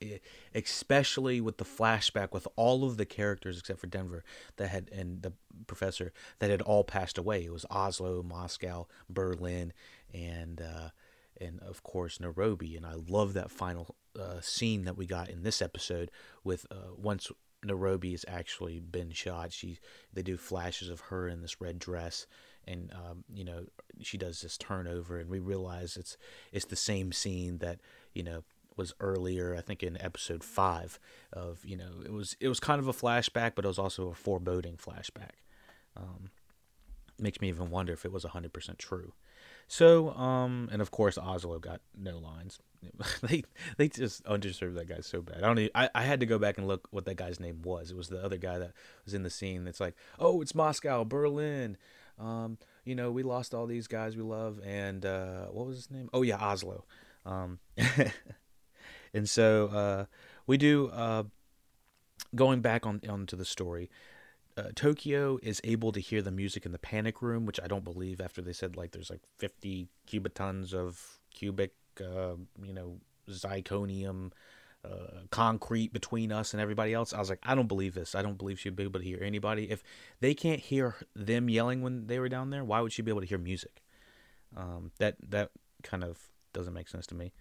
especially 0.55 1.41
with 1.41 1.57
the 1.57 1.65
flashback 1.65 2.31
with 2.31 2.47
all 2.55 2.85
of 2.85 2.97
the 2.97 3.05
characters 3.05 3.59
except 3.59 3.79
for 3.79 3.87
Denver 3.87 4.23
that 4.57 4.69
had 4.69 4.89
and 4.91 5.21
the 5.21 5.33
professor 5.67 6.13
that 6.39 6.49
had 6.49 6.61
all 6.61 6.83
passed 6.83 7.17
away. 7.17 7.43
It 7.43 7.51
was 7.51 7.65
Oslo, 7.69 8.23
Moscow, 8.23 8.87
Berlin, 9.09 9.73
and 10.13 10.61
uh, 10.61 10.89
and 11.39 11.59
of 11.61 11.83
course 11.83 12.19
Nairobi. 12.19 12.77
And 12.77 12.85
I 12.85 12.93
love 13.07 13.33
that 13.33 13.51
final 13.51 13.95
uh, 14.17 14.39
scene 14.41 14.85
that 14.85 14.97
we 14.97 15.05
got 15.05 15.29
in 15.29 15.43
this 15.43 15.61
episode 15.61 16.09
with 16.43 16.65
uh, 16.71 16.93
once 16.95 17.29
Nairobi 17.63 18.11
has 18.11 18.25
actually 18.27 18.79
been 18.79 19.11
shot. 19.11 19.51
She 19.51 19.79
they 20.13 20.21
do 20.21 20.37
flashes 20.37 20.89
of 20.89 21.01
her 21.01 21.27
in 21.27 21.41
this 21.41 21.59
red 21.59 21.77
dress, 21.77 22.25
and 22.65 22.91
um, 22.93 23.23
you 23.33 23.43
know 23.43 23.65
she 24.01 24.17
does 24.17 24.41
this 24.41 24.57
turnover, 24.57 25.19
and 25.19 25.29
we 25.29 25.39
realize 25.39 25.97
it's 25.97 26.17
it's 26.51 26.65
the 26.65 26.75
same 26.75 27.11
scene 27.11 27.57
that 27.57 27.79
you 28.19 28.23
know 28.23 28.43
was 28.75 28.93
earlier 28.99 29.55
i 29.57 29.61
think 29.61 29.83
in 29.83 30.01
episode 30.01 30.43
five 30.43 30.99
of 31.33 31.65
you 31.65 31.77
know 31.81 31.91
it 32.05 32.13
was 32.13 32.35
it 32.39 32.49
was 32.49 32.59
kind 32.59 32.79
of 32.79 32.87
a 32.87 32.93
flashback 32.93 33.51
but 33.55 33.65
it 33.65 33.67
was 33.67 33.79
also 33.79 34.07
a 34.09 34.13
foreboding 34.13 34.77
flashback. 34.77 35.35
Um, 35.97 36.29
makes 37.19 37.41
me 37.41 37.49
even 37.49 37.69
wonder 37.69 37.93
if 37.93 38.05
it 38.05 38.11
was 38.11 38.23
100% 38.23 38.77
true. 38.77 39.13
So 39.67 40.11
um 40.11 40.69
and 40.71 40.81
of 40.81 40.89
course 40.89 41.17
oslo 41.17 41.59
got 41.59 41.81
no 41.97 42.17
lines. 42.17 42.59
They 43.21 43.43
they 43.77 43.87
just 43.89 44.23
underserved 44.23 44.75
that 44.75 44.87
guy 44.87 45.01
so 45.01 45.21
bad. 45.21 45.43
I 45.43 45.47
don't 45.47 45.59
even, 45.59 45.71
I, 45.75 45.89
I 45.93 46.03
had 46.03 46.21
to 46.21 46.25
go 46.25 46.39
back 46.39 46.57
and 46.57 46.67
look 46.67 46.87
what 46.91 47.05
that 47.05 47.17
guy's 47.17 47.39
name 47.39 47.61
was. 47.63 47.91
It 47.91 47.97
was 47.97 48.07
the 48.07 48.23
other 48.23 48.37
guy 48.37 48.57
that 48.57 48.71
was 49.05 49.13
in 49.13 49.23
the 49.23 49.29
scene 49.29 49.67
it's 49.67 49.81
like 49.81 49.95
oh 50.17 50.41
it's 50.41 50.55
moscow 50.55 51.03
berlin. 51.03 51.77
Um 52.17 52.57
you 52.85 52.95
know 52.95 53.11
we 53.11 53.23
lost 53.23 53.53
all 53.53 53.67
these 53.67 53.87
guys 53.87 54.15
we 54.15 54.23
love 54.23 54.59
and 54.65 55.05
uh 55.05 55.45
what 55.47 55.67
was 55.67 55.75
his 55.75 55.91
name? 55.91 56.09
Oh 56.13 56.23
yeah 56.23 56.37
oslo 56.37 56.85
um, 57.25 57.59
and 59.13 59.29
so 59.29 59.67
uh, 59.67 60.05
we 60.47 60.57
do 60.57 60.89
uh, 60.89 61.23
going 62.35 62.61
back 62.61 62.85
on 62.85 63.01
onto 63.07 63.35
the 63.35 63.45
story. 63.45 63.89
Uh, 64.57 64.69
Tokyo 64.75 65.39
is 65.41 65.61
able 65.63 65.91
to 65.91 65.99
hear 65.99 66.21
the 66.21 66.31
music 66.31 66.65
in 66.65 66.71
the 66.71 66.79
panic 66.79 67.21
room, 67.21 67.45
which 67.45 67.59
I 67.63 67.67
don't 67.67 67.83
believe 67.83 68.19
after 68.19 68.41
they 68.41 68.51
said 68.51 68.75
like 68.75 68.91
there's 68.91 69.09
like 69.09 69.21
50 69.37 69.87
cubitons 70.05 70.73
of 70.73 71.19
cubic, 71.33 71.73
uh, 72.01 72.35
you 72.61 72.73
know, 72.73 72.97
zirconium 73.29 74.31
uh, 74.83 75.21
concrete 75.29 75.93
between 75.93 76.31
us 76.31 76.53
and 76.53 76.61
everybody 76.61 76.93
else. 76.93 77.13
I 77.13 77.19
was 77.19 77.29
like, 77.29 77.39
I 77.43 77.55
don't 77.55 77.67
believe 77.67 77.93
this. 77.93 78.15
I 78.15 78.21
don't 78.21 78.37
believe 78.37 78.59
she'd 78.59 78.75
be 78.75 78.83
able 78.83 78.99
to 78.99 79.05
hear 79.05 79.21
anybody. 79.21 79.69
If 79.69 79.83
they 80.19 80.33
can't 80.33 80.59
hear 80.59 80.95
them 81.15 81.49
yelling 81.49 81.81
when 81.81 82.07
they 82.07 82.19
were 82.19 82.29
down 82.29 82.49
there, 82.49 82.63
why 82.63 82.81
would 82.81 82.91
she 82.91 83.01
be 83.01 83.11
able 83.11 83.21
to 83.21 83.27
hear 83.27 83.37
music? 83.37 83.83
Um, 84.55 84.91
that 84.97 85.15
that 85.29 85.51
kind 85.83 86.03
of 86.03 86.17
doesn't 86.59 86.73
make 86.73 86.89
sense 86.89 87.07
to 87.07 87.15
me. 87.15 87.31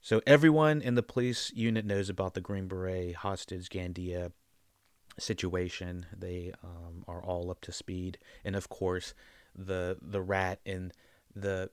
So 0.00 0.20
everyone 0.26 0.82
in 0.82 0.96
the 0.96 1.02
police 1.02 1.50
unit 1.54 1.84
knows 1.86 2.08
about 2.08 2.34
the 2.34 2.40
Green 2.40 2.66
Beret 2.66 3.16
hostage 3.16 3.68
Gandia 3.68 4.32
situation. 5.18 6.06
They 6.14 6.52
um, 6.62 7.04
are 7.08 7.22
all 7.22 7.50
up 7.50 7.60
to 7.62 7.72
speed, 7.72 8.18
and 8.44 8.54
of 8.56 8.68
course, 8.68 9.14
the 9.54 9.96
the 10.02 10.20
rat 10.20 10.60
in 10.64 10.92
the 11.34 11.70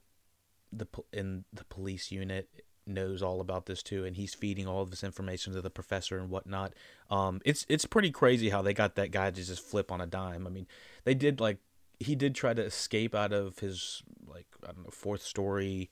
the 0.71 0.87
in 1.11 1.43
the 1.51 1.65
police 1.65 2.11
unit 2.11 2.49
knows 2.87 3.21
all 3.21 3.41
about 3.41 3.65
this 3.65 3.83
too, 3.83 4.05
and 4.05 4.15
he's 4.15 4.33
feeding 4.33 4.67
all 4.67 4.81
of 4.81 4.91
this 4.91 5.03
information 5.03 5.53
to 5.53 5.61
the 5.61 5.69
professor 5.69 6.17
and 6.17 6.29
whatnot. 6.29 6.73
Um, 7.09 7.41
it's 7.43 7.65
it's 7.67 7.85
pretty 7.85 8.11
crazy 8.11 8.49
how 8.49 8.61
they 8.61 8.73
got 8.73 8.95
that 8.95 9.11
guy 9.11 9.31
to 9.31 9.43
just 9.43 9.61
flip 9.61 9.91
on 9.91 10.01
a 10.01 10.07
dime. 10.07 10.47
I 10.47 10.49
mean, 10.49 10.67
they 11.03 11.13
did 11.13 11.39
like 11.39 11.57
he 12.01 12.15
did 12.15 12.35
try 12.35 12.53
to 12.53 12.63
escape 12.63 13.13
out 13.15 13.31
of 13.31 13.59
his 13.59 14.03
like 14.27 14.47
I 14.63 14.71
don't 14.71 14.83
know 14.83 14.91
fourth 14.91 15.21
story 15.21 15.89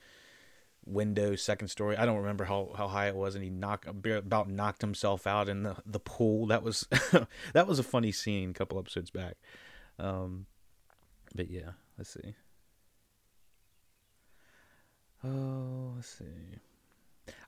window, 0.85 1.35
second 1.35 1.67
story. 1.67 1.97
I 1.97 2.05
don't 2.05 2.17
remember 2.17 2.45
how, 2.45 2.71
how 2.75 2.87
high 2.87 3.07
it 3.07 3.15
was, 3.15 3.35
and 3.35 3.43
he 3.43 3.49
knocked 3.49 3.87
about 3.87 4.49
knocked 4.49 4.81
himself 4.81 5.27
out 5.27 5.49
in 5.49 5.63
the, 5.63 5.75
the 5.85 5.99
pool. 5.99 6.47
That 6.47 6.63
was 6.63 6.87
that 7.53 7.67
was 7.67 7.79
a 7.79 7.83
funny 7.83 8.11
scene 8.11 8.51
a 8.51 8.53
couple 8.53 8.79
episodes 8.79 9.11
back. 9.11 9.37
Um, 9.97 10.45
but 11.35 11.49
yeah, 11.49 11.71
let's 11.97 12.11
see. 12.11 12.35
Oh, 15.23 15.93
let's 15.95 16.07
see. 16.07 16.59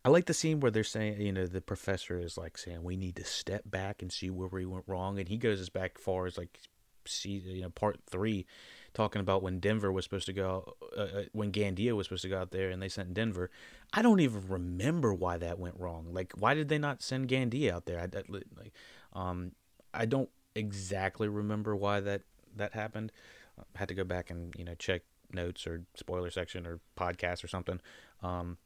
I 0.03 0.09
like 0.09 0.25
the 0.25 0.33
scene 0.33 0.59
where 0.59 0.71
they're 0.71 0.83
saying, 0.83 1.21
you 1.21 1.31
know, 1.31 1.45
the 1.45 1.61
professor 1.61 2.19
is 2.19 2.37
like 2.37 2.57
saying 2.57 2.83
we 2.83 2.97
need 2.97 3.15
to 3.15 3.23
step 3.23 3.63
back 3.65 4.01
and 4.01 4.11
see 4.11 4.29
where 4.29 4.47
we 4.47 4.65
went 4.65 4.85
wrong, 4.87 5.19
and 5.19 5.27
he 5.27 5.37
goes 5.37 5.59
as 5.59 5.69
back 5.69 5.97
far 5.97 6.25
as 6.25 6.37
like 6.37 6.59
see 7.05 7.41
you 7.45 7.61
know 7.61 7.69
part 7.69 7.99
three 8.07 8.45
talking 8.93 9.21
about 9.21 9.41
when 9.41 9.59
Denver 9.59 9.91
was 9.91 10.03
supposed 10.03 10.25
to 10.25 10.33
go 10.33 10.75
uh, 10.97 11.01
uh, 11.01 11.23
when 11.31 11.51
Gandia 11.51 11.93
was 11.93 12.07
supposed 12.07 12.23
to 12.23 12.29
go 12.29 12.39
out 12.39 12.51
there 12.51 12.69
and 12.69 12.81
they 12.81 12.89
sent 12.89 13.13
Denver. 13.13 13.49
I 13.93 14.01
don't 14.01 14.19
even 14.19 14.47
remember 14.47 15.13
why 15.13 15.37
that 15.37 15.59
went 15.59 15.79
wrong. 15.79 16.07
Like 16.11 16.33
why 16.37 16.53
did 16.53 16.69
they 16.69 16.77
not 16.77 17.01
send 17.01 17.29
Gandia 17.29 17.71
out 17.71 17.85
there? 17.85 17.99
I 17.99 18.07
like 18.29 18.73
um 19.13 19.51
I 19.93 20.05
don't 20.05 20.29
exactly 20.55 21.27
remember 21.27 21.75
why 21.75 21.99
that 22.01 22.21
that 22.55 22.73
happened. 22.73 23.11
I 23.59 23.79
had 23.79 23.87
to 23.89 23.93
go 23.93 24.03
back 24.03 24.29
and 24.29 24.53
you 24.57 24.63
know 24.63 24.75
check 24.75 25.01
notes 25.33 25.65
or 25.65 25.83
spoiler 25.95 26.29
section 26.29 26.65
or 26.67 26.79
podcast 26.97 27.43
or 27.43 27.47
something. 27.47 27.79
Um 28.21 28.57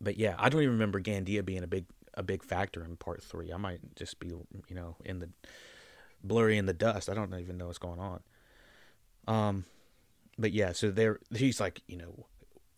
but 0.00 0.16
yeah, 0.16 0.34
I 0.38 0.48
don't 0.48 0.62
even 0.62 0.74
remember 0.74 1.00
Gandia 1.00 1.44
being 1.44 1.62
a 1.62 1.66
big 1.66 1.86
a 2.14 2.22
big 2.22 2.42
factor 2.42 2.84
in 2.84 2.96
part 2.96 3.22
3. 3.22 3.52
I 3.52 3.56
might 3.56 3.80
just 3.96 4.18
be, 4.18 4.28
you 4.28 4.74
know, 4.74 4.96
in 5.04 5.20
the 5.20 5.30
blurry 6.22 6.58
in 6.58 6.66
the 6.66 6.72
dust. 6.72 7.08
I 7.08 7.14
don't 7.14 7.34
even 7.34 7.58
know 7.58 7.66
what's 7.66 7.78
going 7.78 8.00
on. 8.00 8.20
Um, 9.26 9.64
but 10.38 10.52
yeah, 10.52 10.72
so 10.72 10.90
there 10.90 11.20
he's 11.34 11.60
like, 11.60 11.82
you 11.86 11.96
know, 11.96 12.26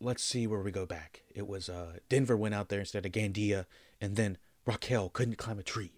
let's 0.00 0.22
see 0.22 0.46
where 0.46 0.61
we 0.61 0.70
go 0.70 0.87
back. 0.87 1.22
It 1.35 1.46
was 1.46 1.68
uh 1.68 1.98
Denver 2.09 2.37
went 2.37 2.55
out 2.55 2.68
there 2.68 2.81
instead 2.81 3.07
of 3.07 3.12
Gandia, 3.12 3.66
and 4.00 4.16
then 4.16 4.38
Raquel 4.66 5.11
couldn't 5.11 5.37
climb 5.37 5.59
a 5.59 5.62
tree. 5.62 5.92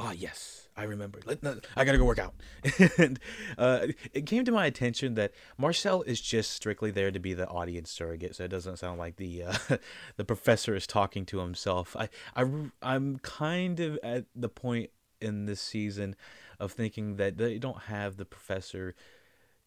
Ah, 0.00 0.12
yes, 0.12 0.68
I 0.76 0.84
remember. 0.84 1.18
Let, 1.26 1.42
no, 1.42 1.58
I 1.76 1.84
gotta 1.84 1.98
go 1.98 2.04
work 2.04 2.20
out. 2.20 2.34
and 2.98 3.18
uh, 3.56 3.88
it 4.12 4.26
came 4.26 4.44
to 4.44 4.52
my 4.52 4.66
attention 4.66 5.14
that 5.14 5.32
Marcel 5.56 6.02
is 6.02 6.20
just 6.20 6.52
strictly 6.52 6.92
there 6.92 7.10
to 7.10 7.18
be 7.18 7.34
the 7.34 7.48
audience 7.48 7.90
surrogate, 7.90 8.36
so 8.36 8.44
it 8.44 8.48
doesn't 8.48 8.78
sound 8.78 9.00
like 9.00 9.16
the 9.16 9.42
uh, 9.42 9.56
the 10.16 10.24
professor 10.24 10.76
is 10.76 10.86
talking 10.86 11.26
to 11.26 11.40
himself. 11.40 11.96
I, 11.98 12.08
I 12.36 12.44
I'm 12.80 13.18
kind 13.18 13.80
of 13.80 13.98
at 14.04 14.26
the 14.36 14.48
point 14.48 14.90
in 15.20 15.46
this 15.46 15.60
season 15.60 16.14
of 16.60 16.72
thinking 16.72 17.16
that 17.16 17.36
they 17.36 17.58
don't 17.58 17.82
have 17.82 18.16
the 18.16 18.24
professor 18.24 18.94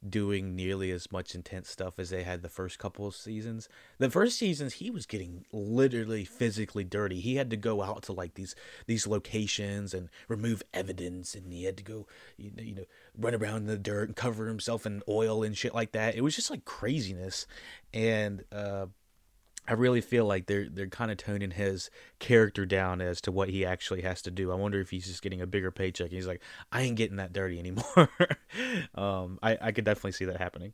doing 0.08 0.56
nearly 0.56 0.90
as 0.92 1.12
much 1.12 1.36
intense 1.36 1.70
stuff 1.70 2.00
as 2.00 2.10
they 2.10 2.24
had 2.24 2.42
the 2.42 2.50
first 2.50 2.80
couple 2.80 3.06
of 3.06 3.16
seasons. 3.16 3.70
The 4.00 4.10
first 4.10 4.38
seasons 4.38 4.74
he 4.74 4.90
was 4.90 5.06
getting 5.06 5.46
literally 5.52 6.26
physically 6.26 6.84
dirty. 6.84 7.20
He 7.20 7.36
had 7.36 7.50
to 7.52 7.58
go 7.58 7.84
out 7.84 8.04
to 8.04 8.14
like 8.14 8.34
these 8.34 8.56
these 8.88 9.06
locations 9.06 9.94
and 9.94 10.10
remove 10.28 10.64
evidence 10.74 11.36
and 11.36 11.54
he 11.54 11.66
had 11.66 11.78
to 11.78 11.84
go 11.84 12.08
you 12.38 12.52
know, 12.56 12.64
you 12.64 12.76
know 12.76 12.86
run 13.18 13.36
around 13.36 13.58
in 13.58 13.68
the 13.68 13.78
dirt 13.78 14.10
and 14.10 14.16
cover 14.16 14.48
himself 14.48 14.86
in 14.86 15.04
oil 15.08 15.44
and 15.44 15.56
shit 15.56 15.76
like 15.76 15.92
that. 15.92 16.16
It 16.16 16.22
was 16.22 16.36
just 16.36 16.50
like 16.50 16.66
craziness 16.66 17.46
and 17.94 18.44
uh 18.52 18.88
I 19.68 19.74
really 19.74 20.02
feel 20.02 20.26
like 20.26 20.48
they're 20.48 20.68
they're 20.70 20.88
kind 20.88 21.12
of 21.12 21.18
toning 21.18 21.52
his 21.52 21.90
character 22.20 22.66
down 22.66 23.00
as 23.00 23.22
to 23.22 23.32
what 23.32 23.50
he 23.50 23.66
actually 23.66 24.02
has 24.02 24.22
to 24.24 24.32
do. 24.32 24.52
I 24.52 24.56
wonder 24.56 24.80
if 24.80 24.90
he's 24.90 25.06
just 25.06 25.22
getting 25.22 25.42
a 25.42 25.48
bigger 25.48 25.72
paycheck. 25.72 26.08
And 26.08 26.16
He's 26.16 26.28
like, 26.28 26.42
I 26.72 26.82
ain't 26.82 26.96
getting 26.96 27.18
that 27.18 27.32
dirty 27.32 27.60
anymore. 27.60 28.10
um, 28.96 29.40
I 29.42 29.58
I 29.62 29.72
could 29.72 29.86
definitely 29.86 30.14
see 30.14 30.26
that 30.26 30.38
happening. 30.38 30.74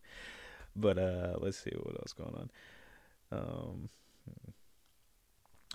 But 0.76 0.98
uh, 0.98 1.36
let's 1.40 1.58
see 1.58 1.72
what 1.72 1.96
else 2.00 2.14
going 2.14 2.36
on. 2.36 2.52
Um, 3.32 3.90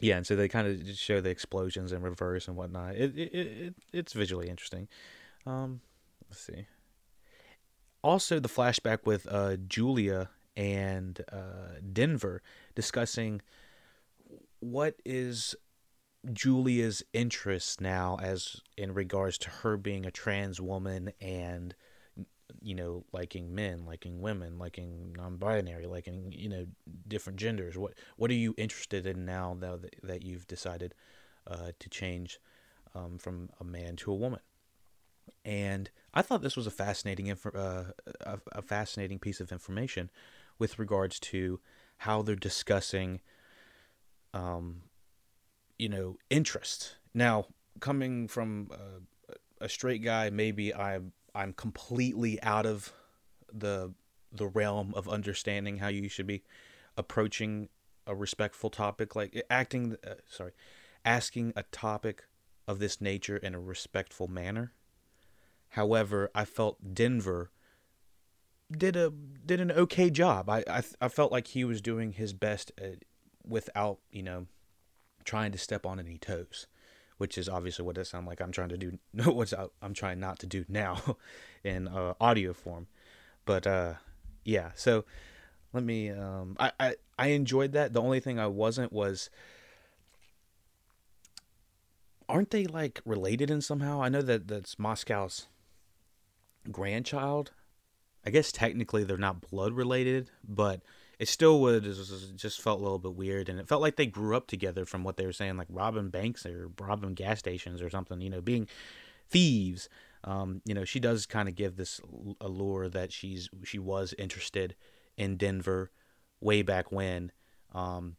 yeah, 0.01 0.17
and 0.17 0.27
so 0.27 0.35
they 0.35 0.49
kind 0.49 0.67
of 0.67 0.97
show 0.97 1.21
the 1.21 1.31
explosions 1.31 1.93
in 1.93 2.03
reverse 2.03 2.49
and 2.49 2.57
whatnot. 2.57 2.97
It 2.97 3.17
it, 3.17 3.35
it 3.35 3.75
it's 3.93 4.15
visually 4.15 4.49
interesting. 4.49 4.89
Um, 5.47 5.81
let's 6.29 6.41
see. 6.41 6.67
Also, 8.03 8.41
the 8.41 8.49
flashback 8.49 9.05
with 9.05 9.29
uh, 9.31 9.57
Julia 9.69 10.31
and 10.57 11.21
uh, 11.31 11.79
Denver 11.93 12.43
discussing 12.75 13.43
what 14.61 14.95
is 15.05 15.55
Julia's 16.33 17.03
interest 17.13 17.81
now 17.81 18.19
as 18.23 18.61
in 18.77 18.95
regards 18.95 19.39
to 19.39 19.51
her 19.51 19.77
being 19.77 20.07
a 20.07 20.11
trans 20.11 20.61
woman 20.61 21.13
and 21.21 21.75
you 22.61 22.75
know 22.75 23.05
liking 23.13 23.55
men 23.55 23.85
liking 23.87 24.21
women 24.21 24.59
liking 24.59 25.13
non-binary 25.17 25.87
liking 25.87 26.33
you 26.33 26.49
know 26.49 26.67
different 27.09 27.39
genders. 27.39 27.77
What 27.77 27.95
what 28.17 28.31
are 28.31 28.35
you 28.35 28.55
interested 28.57 29.07
in 29.07 29.25
now 29.25 29.57
that, 29.61 29.97
that 30.03 30.23
you've 30.23 30.47
decided 30.47 30.95
uh, 31.47 31.73
to 31.79 31.89
change 31.89 32.39
um, 32.95 33.19
from 33.19 33.51
a 33.61 33.65
man 33.65 33.97
to 33.97 34.13
a 34.13 34.17
woman? 34.17 34.41
And 35.45 35.91
I 36.15 36.23
thought 36.23 36.43
this 36.43 36.57
was 36.57 36.67
a 36.67 36.71
fascinating 36.71 37.27
inf- 37.27 37.47
uh, 37.47 37.85
a, 38.21 38.39
a 38.53 38.63
fascinating 38.63 39.19
piece 39.19 39.41
of 39.41 39.51
information 39.51 40.11
with 40.59 40.79
regards 40.79 41.19
to 41.19 41.59
how 42.03 42.21
they're 42.23 42.35
discussing, 42.35 43.21
um, 44.35 44.83
you 45.79 45.89
know, 45.89 46.17
interest. 46.31 46.97
Now, 47.15 47.47
coming 47.79 48.27
from 48.27 48.71
uh, 48.73 49.35
a 49.61 49.69
straight 49.69 50.03
guy, 50.03 50.31
maybe 50.31 50.75
I'm 50.75 51.13
I'm 51.35 51.53
completely 51.53 52.43
out 52.43 52.67
of 52.67 52.93
the 53.53 53.95
the 54.33 54.47
realm 54.47 54.93
of 54.97 55.09
understanding 55.09 55.79
how 55.79 55.89
you 55.89 56.09
should 56.09 56.27
be 56.27 56.43
approaching 56.97 57.69
a 58.07 58.15
respectful 58.15 58.71
topic 58.71 59.15
like 59.15 59.41
acting 59.49 59.97
uh, 60.07 60.15
sorry 60.29 60.53
asking 61.05 61.53
a 61.55 61.63
topic 61.65 62.25
of 62.67 62.79
this 62.79 63.01
nature 63.01 63.37
in 63.37 63.55
a 63.55 63.61
respectful 63.61 64.27
manner 64.27 64.73
however 65.71 66.31
i 66.35 66.45
felt 66.45 66.95
denver 66.95 67.51
did 68.79 68.97
a 68.97 69.11
did 69.11 69.61
an 69.61 69.71
okay 69.73 70.11
job. 70.11 70.49
I 70.49 70.65
I, 70.69 70.83
I 71.01 71.09
felt 71.09 71.33
like 71.33 71.49
he 71.49 71.65
was 71.65 71.81
doing 71.81 72.13
his 72.13 72.33
best 72.33 72.73
uh, 72.81 72.97
without 73.47 73.99
you 74.11 74.23
know 74.23 74.47
trying 75.25 75.53
to 75.53 75.59
step 75.59 75.87
on 75.87 76.01
any 76.01 76.19
toes, 76.19 76.67
which 77.19 77.39
is 77.39 77.49
obviously 77.49 77.85
what 77.85 77.99
it 77.99 78.07
sounds 78.07 78.27
like 78.27 78.41
I'm 78.41 78.53
trying 78.53 78.71
to 78.71 78.79
do. 78.79 78.99
No, 79.13 79.31
what's 79.31 79.55
I'm 79.81 79.95
trying 79.95 80.21
not 80.21 80.39
to 80.41 80.47
do 80.47 80.65
now 80.69 81.17
in 81.65 81.89
uh, 81.89 82.15
audio 82.21 82.53
form, 82.53 82.87
but 83.45 83.67
uh, 83.67 83.95
yeah. 84.45 84.71
So 84.75 85.05
let 85.73 85.85
me. 85.85 86.11
Um, 86.11 86.57
I, 86.59 86.73
I 86.81 86.95
I 87.19 87.27
enjoyed 87.29 87.73
that. 87.73 87.93
The 87.93 88.03
only 88.03 88.21
thing 88.21 88.39
I 88.39 88.47
wasn't 88.47 88.93
was. 88.93 89.31
Aren't 92.29 92.51
they 92.51 92.65
like 92.65 93.03
related 93.05 93.51
in 93.51 93.61
somehow? 93.61 94.01
I 94.01 94.09
know 94.09 94.23
that 94.23 94.49
that's 94.49 94.79
Moscow's 94.79 95.49
grandchild 96.71 97.51
I 98.25 98.31
guess 98.31 98.53
technically 98.53 99.05
they're 99.05 99.17
not 99.17 99.51
blood 99.51 99.73
related, 99.73 100.31
but 100.47 100.81
it 101.19 101.29
still 101.29 101.61
would 101.61 101.85
just 102.37 102.61
felt 102.61 102.81
a 102.81 102.83
little 102.83 102.99
bit 102.99 103.15
weird, 103.15 103.49
and 103.49 103.59
it 103.59 103.69
felt 103.69 103.83
like 103.83 103.97
they 103.97 104.07
grew 104.07 104.37
up 104.37 104.47
together 104.47 104.85
from 104.85 105.05
what 105.05 105.17
they 105.17 105.27
were 105.27 105.33
saying, 105.33 105.57
like 105.57 105.69
robbing 105.71 106.11
banks 106.11 106.47
or 106.47 106.71
robbing 106.81 107.15
gas 107.15 107.39
stations 107.39 107.83
or 107.83 107.91
something. 107.91 108.21
You 108.21 108.31
know, 108.31 108.41
being 108.41 108.69
thieves. 109.31 109.89
Um, 110.25 110.63
you 110.65 110.75
know, 110.75 110.85
she 110.85 111.01
does 111.01 111.27
kind 111.27 111.49
of 111.49 111.57
give 111.57 111.77
this 111.77 112.01
allure 112.41 112.89
that 112.89 113.13
she's 113.13 113.49
she 113.65 113.79
was 113.79 114.15
interested 114.19 114.77
in 115.17 115.37
Denver 115.37 115.91
way 116.41 116.63
back 116.63 116.93
when, 116.93 117.33
um, 117.75 118.17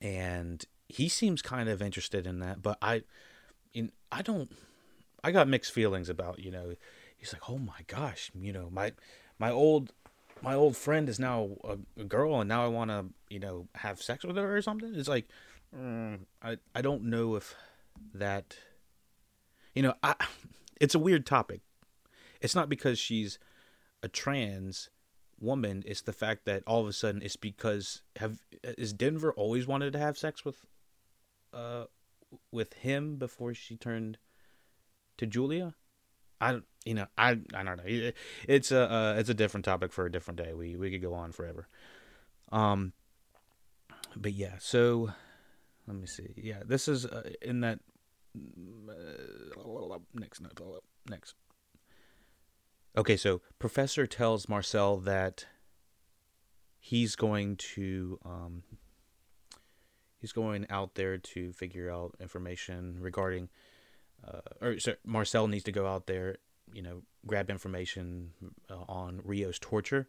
and 0.00 0.64
he 0.88 1.08
seems 1.08 1.42
kind 1.42 1.68
of 1.68 1.82
interested 1.82 2.26
in 2.26 2.38
that. 2.40 2.62
But 2.62 2.78
I, 2.80 3.02
in 3.74 3.90
I 4.12 4.22
don't, 4.22 4.50
I 5.22 5.32
got 5.32 5.48
mixed 5.48 5.72
feelings 5.72 6.08
about 6.08 6.38
you 6.38 6.50
know 6.50 6.74
he's 7.20 7.32
like, 7.32 7.48
"Oh 7.48 7.58
my 7.58 7.80
gosh, 7.86 8.30
you 8.34 8.52
know, 8.52 8.68
my 8.72 8.92
my 9.38 9.50
old 9.50 9.92
my 10.42 10.54
old 10.54 10.76
friend 10.76 11.08
is 11.08 11.20
now 11.20 11.50
a, 11.62 11.76
a 12.00 12.04
girl, 12.04 12.40
and 12.40 12.48
now 12.48 12.64
I 12.64 12.68
want 12.68 12.90
to, 12.90 13.06
you 13.28 13.38
know, 13.38 13.68
have 13.76 14.02
sex 14.02 14.24
with 14.24 14.36
her 14.36 14.56
or 14.56 14.62
something." 14.62 14.94
It's 14.94 15.08
like, 15.08 15.28
mm, 15.76 16.20
I 16.42 16.56
I 16.74 16.82
don't 16.82 17.04
know 17.04 17.36
if 17.36 17.54
that, 18.14 18.56
you 19.74 19.82
know, 19.82 19.94
I 20.02 20.14
it's 20.80 20.94
a 20.94 20.98
weird 20.98 21.26
topic. 21.26 21.60
It's 22.40 22.54
not 22.54 22.70
because 22.70 22.98
she's 22.98 23.38
a 24.02 24.08
trans 24.08 24.88
woman. 25.38 25.82
It's 25.86 26.02
the 26.02 26.12
fact 26.12 26.46
that 26.46 26.62
all 26.66 26.80
of 26.80 26.88
a 26.88 26.92
sudden 26.92 27.22
it's 27.22 27.36
because 27.36 28.02
have 28.16 28.38
is 28.62 28.92
Denver 28.92 29.32
always 29.32 29.66
wanted 29.66 29.92
to 29.92 29.98
have 29.98 30.16
sex 30.16 30.44
with, 30.44 30.64
uh, 31.52 31.84
with 32.50 32.72
him 32.74 33.16
before 33.16 33.52
she 33.52 33.76
turned 33.76 34.16
to 35.18 35.26
Julia. 35.26 35.74
I 36.40 36.60
you 36.84 36.94
know 36.94 37.06
I 37.16 37.38
I 37.54 37.62
don't 37.62 37.76
know. 37.76 38.12
It's 38.48 38.72
a 38.72 38.92
uh, 38.92 39.14
it's 39.18 39.28
a 39.28 39.34
different 39.34 39.64
topic 39.64 39.92
for 39.92 40.06
a 40.06 40.12
different 40.12 40.38
day. 40.38 40.54
We 40.54 40.76
we 40.76 40.90
could 40.90 41.02
go 41.02 41.14
on 41.14 41.32
forever. 41.32 41.68
Um, 42.52 42.92
but 44.16 44.32
yeah. 44.32 44.54
So 44.58 45.12
let 45.86 45.96
me 45.96 46.06
see. 46.06 46.34
Yeah, 46.36 46.62
this 46.64 46.88
is 46.88 47.06
uh, 47.06 47.30
in 47.42 47.60
that 47.60 47.80
uh, 48.36 49.98
next 50.14 50.40
note. 50.40 50.82
next. 51.08 51.34
Okay, 52.96 53.16
so 53.16 53.40
Professor 53.58 54.06
tells 54.06 54.48
Marcel 54.48 54.98
that 54.98 55.46
he's 56.78 57.14
going 57.14 57.56
to 57.56 58.18
um, 58.24 58.62
he's 60.20 60.32
going 60.32 60.66
out 60.70 60.94
there 60.94 61.18
to 61.18 61.52
figure 61.52 61.90
out 61.90 62.16
information 62.20 62.96
regarding 63.00 63.48
uh, 64.26 64.40
or 64.60 64.78
sorry, 64.78 64.96
Marcel 65.04 65.48
needs 65.48 65.64
to 65.64 65.72
go 65.72 65.86
out 65.86 66.06
there, 66.06 66.36
you 66.72 66.82
know, 66.82 67.02
grab 67.26 67.50
information 67.50 68.30
uh, 68.70 68.84
on 68.88 69.20
Rio's 69.24 69.58
torture, 69.58 70.08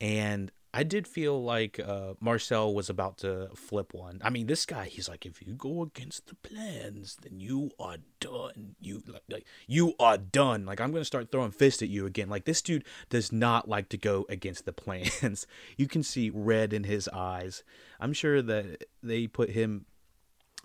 and 0.00 0.50
I 0.76 0.82
did 0.82 1.06
feel 1.06 1.40
like 1.40 1.78
uh, 1.78 2.14
Marcel 2.18 2.74
was 2.74 2.90
about 2.90 3.18
to 3.18 3.48
flip 3.54 3.94
one. 3.94 4.20
I 4.24 4.30
mean, 4.30 4.48
this 4.48 4.66
guy, 4.66 4.86
he's 4.86 5.08
like, 5.08 5.24
if 5.24 5.40
you 5.40 5.52
go 5.52 5.82
against 5.82 6.26
the 6.26 6.34
plans, 6.34 7.16
then 7.22 7.38
you 7.38 7.70
are 7.78 7.98
done. 8.18 8.74
You 8.80 9.00
like, 9.06 9.22
like 9.30 9.46
you 9.68 9.94
are 10.00 10.18
done. 10.18 10.66
Like 10.66 10.80
I'm 10.80 10.90
gonna 10.90 11.04
start 11.04 11.30
throwing 11.30 11.52
fists 11.52 11.80
at 11.80 11.88
you 11.88 12.06
again. 12.06 12.28
Like 12.28 12.44
this 12.44 12.60
dude 12.60 12.84
does 13.08 13.30
not 13.30 13.68
like 13.68 13.88
to 13.90 13.96
go 13.96 14.26
against 14.28 14.64
the 14.64 14.72
plans. 14.72 15.46
you 15.76 15.86
can 15.86 16.02
see 16.02 16.28
red 16.34 16.72
in 16.72 16.82
his 16.82 17.06
eyes. 17.10 17.62
I'm 18.00 18.12
sure 18.12 18.42
that 18.42 18.88
they 19.00 19.28
put 19.28 19.50
him 19.50 19.86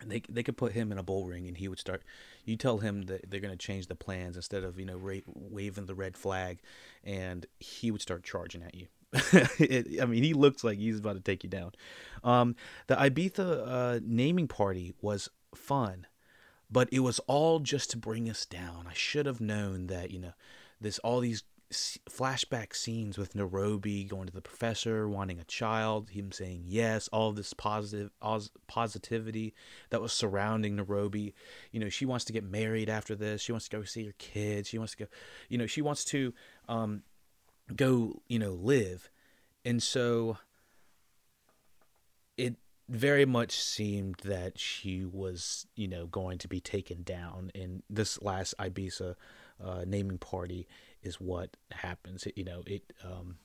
they 0.05 0.21
they 0.29 0.43
could 0.43 0.57
put 0.57 0.73
him 0.73 0.91
in 0.91 0.97
a 0.97 1.03
bull 1.03 1.25
ring 1.25 1.47
and 1.47 1.57
he 1.57 1.67
would 1.67 1.79
start 1.79 2.03
you 2.45 2.55
tell 2.55 2.79
him 2.79 3.03
that 3.03 3.29
they're 3.29 3.39
going 3.39 3.55
to 3.55 3.57
change 3.57 3.87
the 3.87 3.95
plans 3.95 4.35
instead 4.35 4.63
of 4.63 4.79
you 4.79 4.85
know 4.85 4.97
ra- 4.97 5.17
waving 5.25 5.85
the 5.85 5.95
red 5.95 6.17
flag 6.17 6.59
and 7.03 7.45
he 7.59 7.91
would 7.91 8.01
start 8.01 8.23
charging 8.23 8.63
at 8.63 8.75
you. 8.75 8.87
It, 9.59 10.01
i 10.01 10.05
mean 10.05 10.23
he 10.23 10.33
looks 10.33 10.63
like 10.63 10.77
he's 10.77 10.99
about 10.99 11.15
to 11.15 11.21
take 11.21 11.43
you 11.43 11.49
down. 11.49 11.71
Um, 12.23 12.55
the 12.87 12.95
ibiza 12.95 13.67
uh, 13.67 13.99
naming 14.03 14.47
party 14.47 14.93
was 15.01 15.29
fun 15.55 16.05
but 16.71 16.87
it 16.91 16.99
was 16.99 17.19
all 17.19 17.59
just 17.59 17.89
to 17.91 17.97
bring 17.97 18.29
us 18.29 18.45
down. 18.45 18.85
I 18.87 18.93
should 18.93 19.25
have 19.25 19.41
known 19.41 19.87
that 19.87 20.11
you 20.11 20.19
know 20.19 20.33
this 20.79 20.99
all 20.99 21.19
these 21.19 21.43
flashback 21.71 22.75
scenes 22.75 23.17
with 23.17 23.35
Nairobi 23.35 24.03
going 24.03 24.25
to 24.25 24.33
the 24.33 24.41
professor, 24.41 25.07
wanting 25.07 25.39
a 25.39 25.43
child, 25.43 26.09
him 26.09 26.31
saying 26.31 26.63
yes, 26.65 27.07
all 27.09 27.31
this 27.31 27.53
positive 27.53 28.11
positivity 28.67 29.53
that 29.89 30.01
was 30.01 30.11
surrounding 30.11 30.75
Nairobi. 30.75 31.35
You 31.71 31.79
know, 31.79 31.89
she 31.89 32.05
wants 32.05 32.25
to 32.25 32.33
get 32.33 32.43
married 32.43 32.89
after 32.89 33.15
this. 33.15 33.41
She 33.41 33.51
wants 33.51 33.67
to 33.69 33.77
go 33.77 33.83
see 33.83 34.05
her 34.05 34.15
kids. 34.17 34.69
She 34.69 34.79
wants 34.79 34.93
to 34.95 35.05
go, 35.05 35.09
you 35.47 35.57
know, 35.57 35.67
she 35.67 35.81
wants 35.81 36.03
to 36.05 36.33
um, 36.67 37.03
go, 37.75 38.21
you 38.27 38.39
know, 38.39 38.53
live. 38.53 39.09
And 39.63 39.83
so 39.83 40.37
it 42.37 42.55
very 42.87 43.25
much 43.25 43.61
seemed 43.61 44.15
that 44.23 44.57
she 44.57 45.05
was, 45.05 45.67
you 45.75 45.87
know, 45.87 46.07
going 46.07 46.39
to 46.39 46.47
be 46.47 46.59
taken 46.59 47.03
down 47.03 47.51
in 47.53 47.83
this 47.89 48.19
last 48.23 48.55
Ibiza 48.57 49.13
uh, 49.63 49.83
naming 49.85 50.17
party 50.17 50.67
is 51.01 51.19
what 51.19 51.57
happens. 51.71 52.25
It, 52.25 52.37
you 52.37 52.43
know, 52.43 52.63
it 52.65 52.93
um, 53.03 53.37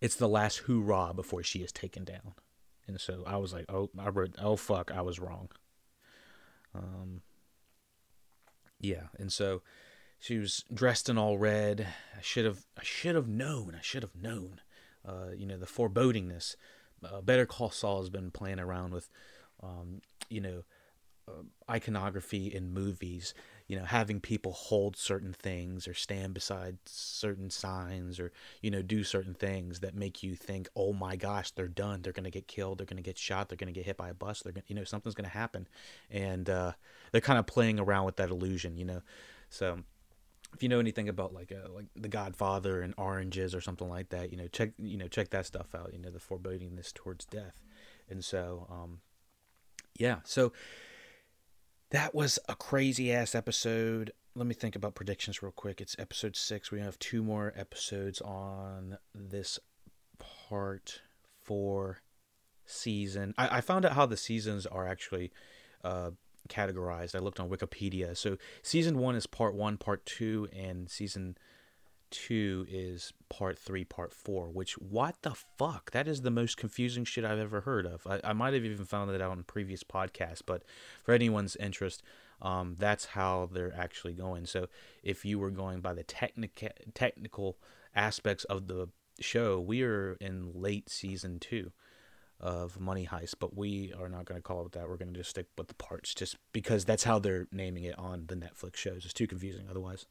it's 0.00 0.16
the 0.16 0.28
last 0.28 0.58
hoorah 0.58 1.12
before 1.14 1.42
she 1.42 1.60
is 1.60 1.72
taken 1.72 2.04
down, 2.04 2.34
and 2.86 3.00
so 3.00 3.24
I 3.26 3.36
was 3.36 3.52
like, 3.52 3.66
oh, 3.68 3.90
I 3.98 4.08
wrote, 4.08 4.34
oh 4.40 4.56
fuck, 4.56 4.90
I 4.92 5.00
was 5.02 5.18
wrong. 5.18 5.48
Um, 6.74 7.22
yeah, 8.80 9.08
and 9.18 9.32
so 9.32 9.62
she 10.18 10.38
was 10.38 10.64
dressed 10.72 11.08
in 11.08 11.18
all 11.18 11.38
red. 11.38 11.86
I 12.16 12.20
should 12.20 12.44
have, 12.44 12.66
I 12.78 12.82
should 12.82 13.14
have 13.14 13.28
known. 13.28 13.74
I 13.78 13.82
should 13.82 14.02
have 14.02 14.16
known. 14.16 14.60
Uh, 15.06 15.32
you 15.36 15.46
know, 15.46 15.58
the 15.58 15.66
forebodingness. 15.66 16.56
uh, 17.04 17.20
Better 17.20 17.46
Call 17.46 17.70
Saul 17.70 18.00
has 18.00 18.10
been 18.10 18.30
playing 18.30 18.58
around 18.58 18.94
with, 18.94 19.10
um, 19.62 20.00
you 20.30 20.40
know, 20.40 20.62
uh, 21.28 21.42
iconography 21.70 22.46
in 22.46 22.72
movies. 22.72 23.34
You 23.66 23.78
know, 23.78 23.84
having 23.84 24.20
people 24.20 24.52
hold 24.52 24.96
certain 24.96 25.32
things 25.32 25.88
or 25.88 25.94
stand 25.94 26.34
beside 26.34 26.78
certain 26.84 27.48
signs 27.48 28.20
or 28.20 28.30
you 28.60 28.70
know 28.70 28.82
do 28.82 29.04
certain 29.04 29.34
things 29.34 29.80
that 29.80 29.94
make 29.94 30.22
you 30.22 30.34
think, 30.34 30.68
oh 30.76 30.92
my 30.92 31.16
gosh, 31.16 31.50
they're 31.50 31.68
done. 31.68 32.02
They're 32.02 32.12
gonna 32.12 32.30
get 32.30 32.46
killed. 32.46 32.78
They're 32.78 32.86
gonna 32.86 33.02
get 33.02 33.18
shot. 33.18 33.48
They're 33.48 33.56
gonna 33.56 33.72
get 33.72 33.86
hit 33.86 33.96
by 33.96 34.10
a 34.10 34.14
bus. 34.14 34.42
They're 34.42 34.52
gonna, 34.52 34.64
you 34.68 34.74
know, 34.74 34.84
something's 34.84 35.14
gonna 35.14 35.28
happen, 35.28 35.66
and 36.10 36.48
uh, 36.50 36.72
they're 37.12 37.20
kind 37.20 37.38
of 37.38 37.46
playing 37.46 37.80
around 37.80 38.04
with 38.04 38.16
that 38.16 38.30
illusion. 38.30 38.76
You 38.76 38.84
know, 38.84 39.02
so 39.48 39.78
if 40.54 40.62
you 40.62 40.68
know 40.68 40.78
anything 40.78 41.08
about 41.08 41.34
like 41.34 41.52
uh, 41.52 41.70
like 41.70 41.86
The 41.96 42.08
Godfather 42.08 42.80
and 42.80 42.94
oranges 42.96 43.54
or 43.54 43.60
something 43.60 43.88
like 43.88 44.10
that, 44.10 44.30
you 44.30 44.36
know, 44.36 44.46
check 44.48 44.70
you 44.78 44.96
know 44.96 45.08
check 45.08 45.30
that 45.30 45.46
stuff 45.46 45.74
out. 45.74 45.90
You 45.92 45.98
know, 45.98 46.10
the 46.10 46.20
forebodingness 46.20 46.92
towards 46.94 47.24
death, 47.24 47.62
and 48.08 48.24
so 48.24 48.66
um, 48.70 49.00
yeah, 49.98 50.18
so 50.24 50.52
that 51.94 52.12
was 52.12 52.40
a 52.48 52.56
crazy 52.56 53.12
ass 53.12 53.36
episode. 53.36 54.12
Let 54.34 54.48
me 54.48 54.54
think 54.54 54.74
about 54.74 54.96
predictions 54.96 55.44
real 55.44 55.52
quick. 55.52 55.80
It's 55.80 55.94
episode 55.96 56.34
six. 56.34 56.72
We 56.72 56.80
have 56.80 56.98
two 56.98 57.22
more 57.22 57.52
episodes 57.54 58.20
on 58.20 58.98
this 59.14 59.60
part 60.18 61.02
four 61.44 61.98
season. 62.66 63.32
I, 63.38 63.58
I 63.58 63.60
found 63.60 63.84
out 63.84 63.92
how 63.92 64.06
the 64.06 64.16
seasons 64.16 64.66
are 64.66 64.88
actually 64.88 65.30
uh, 65.84 66.10
categorized. 66.48 67.14
I 67.14 67.20
looked 67.20 67.38
on 67.38 67.48
Wikipedia. 67.48 68.16
So 68.16 68.38
season 68.60 68.98
one 68.98 69.14
is 69.14 69.28
part 69.28 69.54
one, 69.54 69.76
part 69.76 70.04
two, 70.04 70.48
and 70.52 70.90
season 70.90 71.38
two 72.14 72.66
is 72.68 73.12
part 73.28 73.58
three, 73.58 73.84
part 73.84 74.12
four. 74.12 74.48
Which 74.48 74.74
what 74.78 75.16
the 75.22 75.34
fuck? 75.34 75.90
That 75.90 76.08
is 76.08 76.22
the 76.22 76.30
most 76.30 76.56
confusing 76.56 77.04
shit 77.04 77.24
I've 77.24 77.38
ever 77.38 77.62
heard 77.62 77.86
of. 77.86 78.06
I, 78.06 78.20
I 78.22 78.32
might 78.32 78.54
have 78.54 78.64
even 78.64 78.84
found 78.84 79.10
that 79.10 79.20
out 79.20 79.36
in 79.36 79.42
previous 79.42 79.82
podcasts, 79.82 80.42
but 80.44 80.62
for 81.02 81.12
anyone's 81.12 81.56
interest, 81.56 82.02
um, 82.40 82.76
that's 82.78 83.06
how 83.06 83.50
they're 83.52 83.74
actually 83.76 84.14
going. 84.14 84.46
So 84.46 84.68
if 85.02 85.24
you 85.24 85.38
were 85.38 85.50
going 85.50 85.80
by 85.80 85.94
the 85.94 86.04
technical 86.04 86.68
technical 86.94 87.58
aspects 87.94 88.44
of 88.44 88.68
the 88.68 88.88
show, 89.20 89.60
we 89.60 89.82
are 89.82 90.16
in 90.20 90.52
late 90.54 90.88
season 90.88 91.40
two 91.40 91.72
of 92.40 92.78
Money 92.80 93.08
Heist, 93.10 93.34
but 93.38 93.56
we 93.56 93.92
are 93.98 94.08
not 94.08 94.24
going 94.26 94.38
to 94.38 94.42
call 94.42 94.66
it 94.66 94.72
that. 94.72 94.88
We're 94.88 94.96
going 94.96 95.12
to 95.12 95.20
just 95.20 95.30
stick 95.30 95.46
with 95.56 95.68
the 95.68 95.74
parts, 95.74 96.14
just 96.14 96.36
because 96.52 96.84
that's 96.84 97.04
how 97.04 97.18
they're 97.18 97.46
naming 97.52 97.84
it 97.84 97.98
on 97.98 98.24
the 98.26 98.36
Netflix 98.36 98.76
shows. 98.76 99.04
It's 99.04 99.14
too 99.14 99.26
confusing 99.26 99.66
otherwise. 99.70 100.06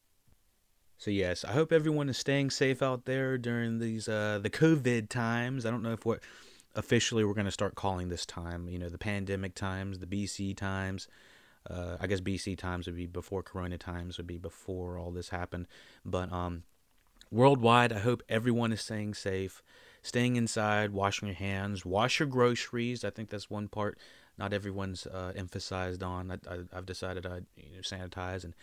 So 0.98 1.10
yes, 1.10 1.44
I 1.44 1.52
hope 1.52 1.72
everyone 1.72 2.08
is 2.08 2.16
staying 2.16 2.50
safe 2.50 2.82
out 2.82 3.04
there 3.04 3.36
during 3.36 3.78
these 3.78 4.08
uh, 4.08 4.38
the 4.42 4.50
COVID 4.50 5.08
times. 5.08 5.66
I 5.66 5.70
don't 5.70 5.82
know 5.82 5.92
if 5.92 6.06
what 6.06 6.20
officially 6.74 7.24
we're 7.24 7.34
going 7.34 7.44
to 7.46 7.52
start 7.52 7.74
calling 7.74 8.08
this 8.08 8.26
time. 8.26 8.68
You 8.68 8.78
know, 8.78 8.88
the 8.88 8.98
pandemic 8.98 9.54
times, 9.54 9.98
the 9.98 10.06
BC 10.06 10.56
times. 10.56 11.08
Uh, 11.68 11.96
I 11.98 12.06
guess 12.06 12.20
BC 12.20 12.58
times 12.58 12.86
would 12.86 12.96
be 12.96 13.06
before 13.06 13.42
Corona 13.42 13.78
times 13.78 14.18
would 14.18 14.26
be 14.26 14.36
before 14.36 14.98
all 14.98 15.10
this 15.10 15.30
happened. 15.30 15.66
But 16.04 16.30
um, 16.30 16.64
worldwide, 17.30 17.90
I 17.90 18.00
hope 18.00 18.22
everyone 18.28 18.70
is 18.70 18.82
staying 18.82 19.14
safe 19.14 19.62
staying 20.04 20.36
inside, 20.36 20.90
washing 20.90 21.26
your 21.26 21.34
hands, 21.34 21.84
wash 21.84 22.20
your 22.20 22.28
groceries. 22.28 23.04
I 23.04 23.10
think 23.10 23.30
that's 23.30 23.50
one 23.50 23.66
part 23.66 23.98
not 24.36 24.52
everyone's 24.52 25.06
uh, 25.06 25.32
emphasized 25.34 26.02
on. 26.02 26.30
I, 26.30 26.74
have 26.74 26.86
decided 26.86 27.24
I 27.24 27.40
you 27.56 27.76
know, 27.76 27.80
sanitize 27.80 28.44
and 28.44 28.54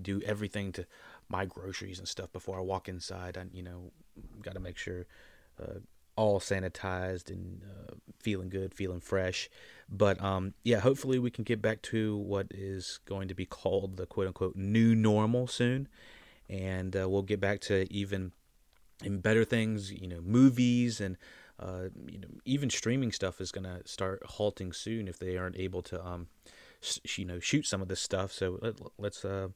do 0.00 0.20
everything 0.22 0.72
to 0.72 0.86
my 1.30 1.46
groceries 1.46 1.98
and 1.98 2.08
stuff 2.08 2.32
before 2.32 2.58
I 2.58 2.62
walk 2.62 2.88
inside. 2.88 3.38
I 3.38 3.44
you 3.52 3.62
know 3.62 3.92
got 4.42 4.54
to 4.54 4.60
make 4.60 4.76
sure 4.76 5.06
uh, 5.60 5.78
all 6.16 6.40
sanitized 6.40 7.30
and 7.30 7.62
uh, 7.64 7.94
feeling 8.18 8.50
good, 8.50 8.74
feeling 8.74 9.00
fresh. 9.00 9.48
But 9.88 10.22
um, 10.22 10.54
yeah, 10.64 10.80
hopefully 10.80 11.18
we 11.18 11.30
can 11.30 11.44
get 11.44 11.62
back 11.62 11.80
to 11.82 12.16
what 12.16 12.48
is 12.50 13.00
going 13.06 13.28
to 13.28 13.34
be 13.34 13.46
called 13.46 13.96
the 13.96 14.06
quote 14.06 14.26
unquote 14.26 14.56
new 14.56 14.94
normal 14.94 15.46
soon, 15.46 15.88
and 16.48 16.94
uh, 16.94 17.08
we'll 17.08 17.22
get 17.22 17.40
back 17.40 17.60
to 17.62 17.90
even 17.92 18.32
and 19.02 19.22
better 19.22 19.44
things, 19.44 19.90
you 19.90 20.06
know, 20.06 20.20
movies 20.20 21.00
and 21.00 21.16
uh, 21.58 21.88
you 22.06 22.18
know 22.18 22.28
even 22.44 22.70
streaming 22.70 23.12
stuff 23.12 23.40
is 23.40 23.52
gonna 23.52 23.80
start 23.84 24.22
halting 24.24 24.72
soon 24.72 25.06
if 25.06 25.18
they 25.18 25.36
aren't 25.36 25.56
able 25.56 25.82
to 25.82 26.04
um, 26.04 26.26
sh- 26.80 27.18
you 27.18 27.24
know 27.24 27.38
shoot 27.38 27.66
some 27.66 27.82
of 27.82 27.88
this 27.88 28.00
stuff. 28.00 28.32
So 28.32 28.58
let, 28.98 29.12
us 29.12 29.24
uh, 29.24 29.48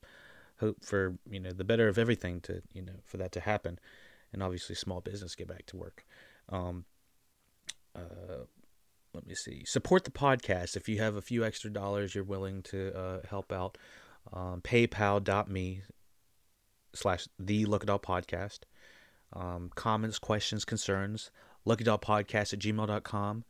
hope 0.60 0.84
for 0.84 1.16
you 1.28 1.40
know 1.40 1.52
the 1.52 1.64
better 1.64 1.88
of 1.88 1.98
everything 1.98 2.40
to 2.42 2.62
you 2.72 2.82
know 2.82 3.00
for 3.04 3.16
that 3.18 3.32
to 3.32 3.40
happen, 3.40 3.78
and 4.32 4.42
obviously 4.42 4.74
small 4.74 5.00
business 5.00 5.34
get 5.34 5.48
back 5.48 5.66
to 5.66 5.76
work. 5.76 6.04
Um, 6.48 6.84
uh, 7.96 8.44
let 9.12 9.26
me 9.26 9.34
see. 9.34 9.64
Support 9.64 10.04
the 10.04 10.10
podcast 10.10 10.76
if 10.76 10.88
you 10.88 10.98
have 10.98 11.16
a 11.16 11.22
few 11.22 11.44
extra 11.44 11.70
dollars 11.70 12.14
you're 12.14 12.24
willing 12.24 12.62
to 12.64 12.96
uh, 12.96 13.18
help 13.28 13.52
out. 13.52 13.78
Um, 14.32 14.62
PayPal.me 14.62 15.82
slash 16.94 17.28
the 17.38 17.66
Look 17.66 17.82
It 17.82 17.90
All 17.90 17.98
Podcast 17.98 18.60
um, 19.34 19.70
comments, 19.74 20.18
questions, 20.18 20.64
concerns, 20.64 21.30
luckydollpodcast 21.66 22.52
at 22.52 22.58
gmail.com, 22.58 23.44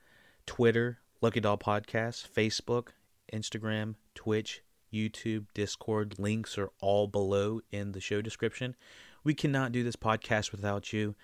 Twitter, 0.46 0.98
Look 1.20 1.36
Lucky 1.36 1.40
Doll 1.40 1.58
Podcast, 1.58 2.28
Facebook, 2.28 2.88
Instagram, 3.32 3.94
Twitch, 4.14 4.62
YouTube, 4.94 5.46
Discord. 5.54 6.18
Links 6.18 6.56
are 6.56 6.70
all 6.80 7.06
below 7.06 7.60
in 7.72 7.92
the 7.92 8.00
show 8.00 8.22
description. 8.22 8.76
We 9.24 9.34
cannot 9.34 9.72
do 9.72 9.82
this 9.82 9.96
podcast 9.96 10.52
without 10.52 10.92
you. 10.92 11.14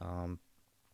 Um, 0.00 0.38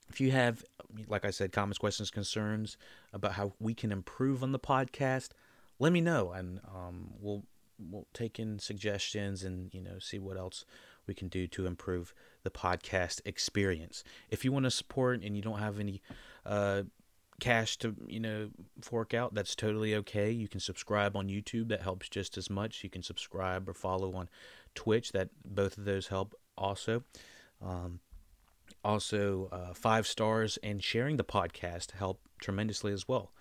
if 0.08 0.20
you 0.20 0.30
have, 0.30 0.64
like 1.08 1.24
I 1.24 1.30
said, 1.30 1.52
comments, 1.52 1.78
questions, 1.78 2.10
concerns 2.10 2.76
about 3.12 3.32
how 3.32 3.52
we 3.60 3.74
can 3.74 3.92
improve 3.92 4.42
on 4.42 4.52
the 4.52 4.58
podcast, 4.58 5.30
let 5.78 5.92
me 5.92 6.00
know, 6.00 6.32
and 6.32 6.60
um, 6.72 7.10
we'll 7.20 7.44
we'll 7.78 8.06
take 8.14 8.38
in 8.38 8.58
suggestions 8.60 9.42
and 9.42 9.74
you 9.74 9.80
know 9.80 9.98
see 9.98 10.18
what 10.18 10.36
else 10.36 10.64
we 11.06 11.14
can 11.14 11.28
do 11.28 11.46
to 11.48 11.66
improve 11.66 12.14
the 12.44 12.50
podcast 12.50 13.20
experience. 13.24 14.04
If 14.30 14.44
you 14.44 14.52
want 14.52 14.64
to 14.64 14.70
support 14.70 15.22
and 15.22 15.36
you 15.36 15.42
don't 15.42 15.58
have 15.58 15.80
any 15.80 16.00
uh, 16.46 16.82
cash 17.40 17.76
to 17.78 17.94
you 18.06 18.20
know 18.20 18.50
fork 18.80 19.14
out, 19.14 19.34
that's 19.34 19.54
totally 19.54 19.94
okay. 19.96 20.30
You 20.30 20.48
can 20.48 20.60
subscribe 20.60 21.16
on 21.16 21.28
YouTube. 21.28 21.68
That 21.68 21.82
helps 21.82 22.08
just 22.08 22.36
as 22.36 22.50
much. 22.50 22.84
You 22.84 22.90
can 22.90 23.02
subscribe 23.02 23.68
or 23.68 23.74
follow 23.74 24.14
on 24.14 24.28
Twitch. 24.74 25.12
That 25.12 25.30
both 25.44 25.78
of 25.78 25.84
those 25.84 26.08
help 26.08 26.34
also. 26.56 27.04
Um, 27.62 28.00
also, 28.84 29.48
uh, 29.50 29.74
five 29.74 30.06
stars 30.06 30.58
and 30.62 30.82
sharing 30.82 31.16
the 31.16 31.24
podcast 31.24 31.92
help 31.92 32.20
tremendously 32.40 32.92
as 32.92 33.08
well. 33.08 33.32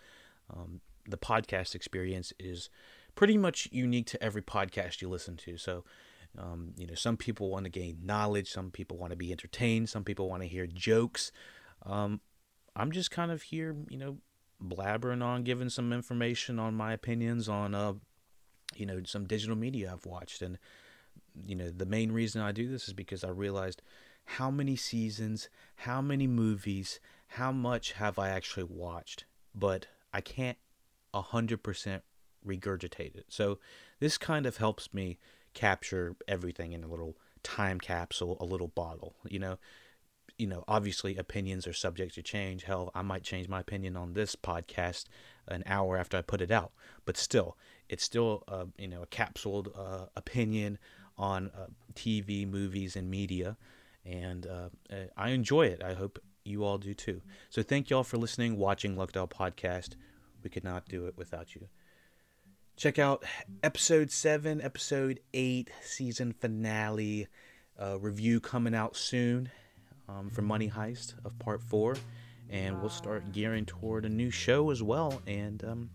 Um, 0.53 0.82
the 1.08 1.17
podcast 1.17 1.75
experience 1.75 2.32
is 2.39 2.69
pretty 3.15 3.38
much 3.38 3.67
unique 3.71 4.08
to 4.08 4.23
every 4.23 4.41
podcast 4.41 5.01
you 5.01 5.10
listen 5.10 5.36
to. 5.38 5.58
So 5.58 5.84
um, 6.38 6.73
you 6.77 6.88
know, 6.88 6.95
some 6.95 7.17
people 7.17 7.49
want 7.49 7.65
to 7.65 7.69
gain 7.69 7.99
knowledge, 8.03 8.51
some 8.51 8.71
people 8.71 8.97
want 8.97 9.12
to 9.12 9.17
be 9.17 9.32
entertained, 9.32 9.89
some 9.89 10.03
people 10.03 10.29
want 10.29 10.41
to 10.41 10.47
hear 10.47 10.65
jokes. 10.65 11.32
I'm 12.75 12.91
just 12.91 13.12
kind 13.12 13.31
of 13.31 13.43
here, 13.43 13.75
you 13.89 13.97
know, 13.97 14.17
blabbering 14.63 15.23
on, 15.23 15.43
giving 15.43 15.69
some 15.69 15.93
information 15.93 16.59
on 16.59 16.75
my 16.75 16.93
opinions 16.93 17.49
on, 17.49 17.75
uh, 17.75 17.93
you 18.75 18.86
know, 18.86 19.01
some 19.05 19.25
digital 19.25 19.55
media 19.55 19.91
I've 19.91 20.05
watched. 20.05 20.41
And, 20.41 20.57
you 21.45 21.55
know, 21.55 21.69
the 21.69 21.86
main 21.86 22.12
reason 22.12 22.41
I 22.41 22.51
do 22.51 22.67
this 22.67 22.88
is 22.88 22.93
because 22.93 23.23
I 23.23 23.29
realized 23.29 23.81
how 24.25 24.49
many 24.49 24.75
seasons, 24.75 25.49
how 25.77 26.01
many 26.01 26.27
movies, 26.27 26.99
how 27.27 27.51
much 27.51 27.93
have 27.93 28.17
I 28.17 28.29
actually 28.29 28.63
watched, 28.63 29.25
but 29.53 29.88
I 30.13 30.21
can't 30.21 30.57
100% 31.13 32.01
regurgitate 32.45 33.15
it. 33.15 33.25
So 33.29 33.59
this 33.99 34.17
kind 34.17 34.45
of 34.45 34.57
helps 34.57 34.93
me 34.93 35.17
capture 35.53 36.15
everything 36.27 36.73
in 36.73 36.83
a 36.83 36.88
little 36.88 37.17
time 37.43 37.79
capsule, 37.79 38.38
a 38.39 38.45
little 38.45 38.69
bottle. 38.69 39.15
You 39.27 39.39
know, 39.39 39.57
you 40.43 40.49
know, 40.49 40.65
obviously 40.67 41.15
opinions 41.15 41.65
are 41.67 41.71
subject 41.71 42.15
to 42.15 42.21
change. 42.21 42.65
Hell, 42.65 42.91
I 42.93 43.01
might 43.01 43.23
change 43.23 43.47
my 43.47 43.62
opinion 43.62 43.95
on 43.95 44.12
this 44.12 44.36
podcast 44.36 45.06
an 45.47 45.63
hour 45.65 45.97
after 45.97 46.17
I 46.17 46.21
put 46.21 46.41
it 46.41 46.51
out, 46.51 46.73
but 47.06 47.15
still, 47.15 47.56
it's 47.88 48.03
still 48.03 48.43
uh, 48.49 48.65
you 48.77 48.89
know 48.89 49.03
a 49.03 49.08
capsuled 49.08 49.69
uh, 49.73 50.08
opinion 50.17 50.79
on 51.17 51.49
uh, 51.58 51.67
TV, 51.93 52.45
movies, 52.45 52.97
and 52.97 53.10
media, 53.10 53.56
and 54.06 54.45
uh, 54.45 54.67
I 55.15 55.29
enjoy 55.29 55.67
it. 55.67 55.82
I 55.82 55.93
hope 55.93 56.19
you 56.43 56.65
all 56.65 56.77
do 56.77 56.93
too. 56.93 57.21
So 57.49 57.63
thank 57.63 57.89
y'all 57.89 58.03
for 58.03 58.17
listening, 58.17 58.58
watching 58.58 58.97
Luck 58.97 59.13
Doll 59.13 59.29
Podcast. 59.29 59.95
We 60.43 60.49
could 60.49 60.65
not 60.65 60.89
do 60.89 61.06
it 61.06 61.17
without 61.17 61.56
you. 61.56 61.69
Check 62.75 62.99
out 62.99 63.23
episode 63.63 64.12
7, 64.12 64.60
episode 64.62 65.21
8, 65.34 65.71
season 65.82 66.34
finale 66.34 67.27
uh, 67.82 67.97
review 67.97 68.41
coming 68.41 68.75
out 68.75 68.97
soon 68.97 69.49
um, 70.07 70.29
for 70.29 70.41
Money 70.41 70.69
Heist 70.69 71.13
of 71.25 71.37
part 71.39 71.61
4. 71.61 71.95
And 72.49 72.79
we'll 72.79 72.89
start 72.89 73.31
gearing 73.31 73.65
toward 73.65 74.05
a 74.05 74.09
new 74.09 74.29
show 74.29 74.69
as 74.69 74.83
well. 74.83 75.21
And 75.25 75.63
um, 75.63 75.89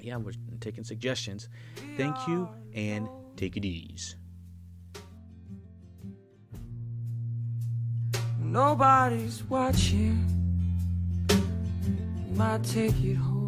yeah, 0.00 0.16
we're 0.16 0.32
taking 0.60 0.84
suggestions. 0.84 1.48
Thank 1.96 2.16
you 2.26 2.48
and 2.74 3.08
take 3.36 3.56
it 3.56 3.64
easy. 3.64 4.14
Nobody's 8.38 9.44
watching. 9.44 10.26
Might 12.34 12.64
take 12.64 13.00
it 13.04 13.14
home. 13.14 13.39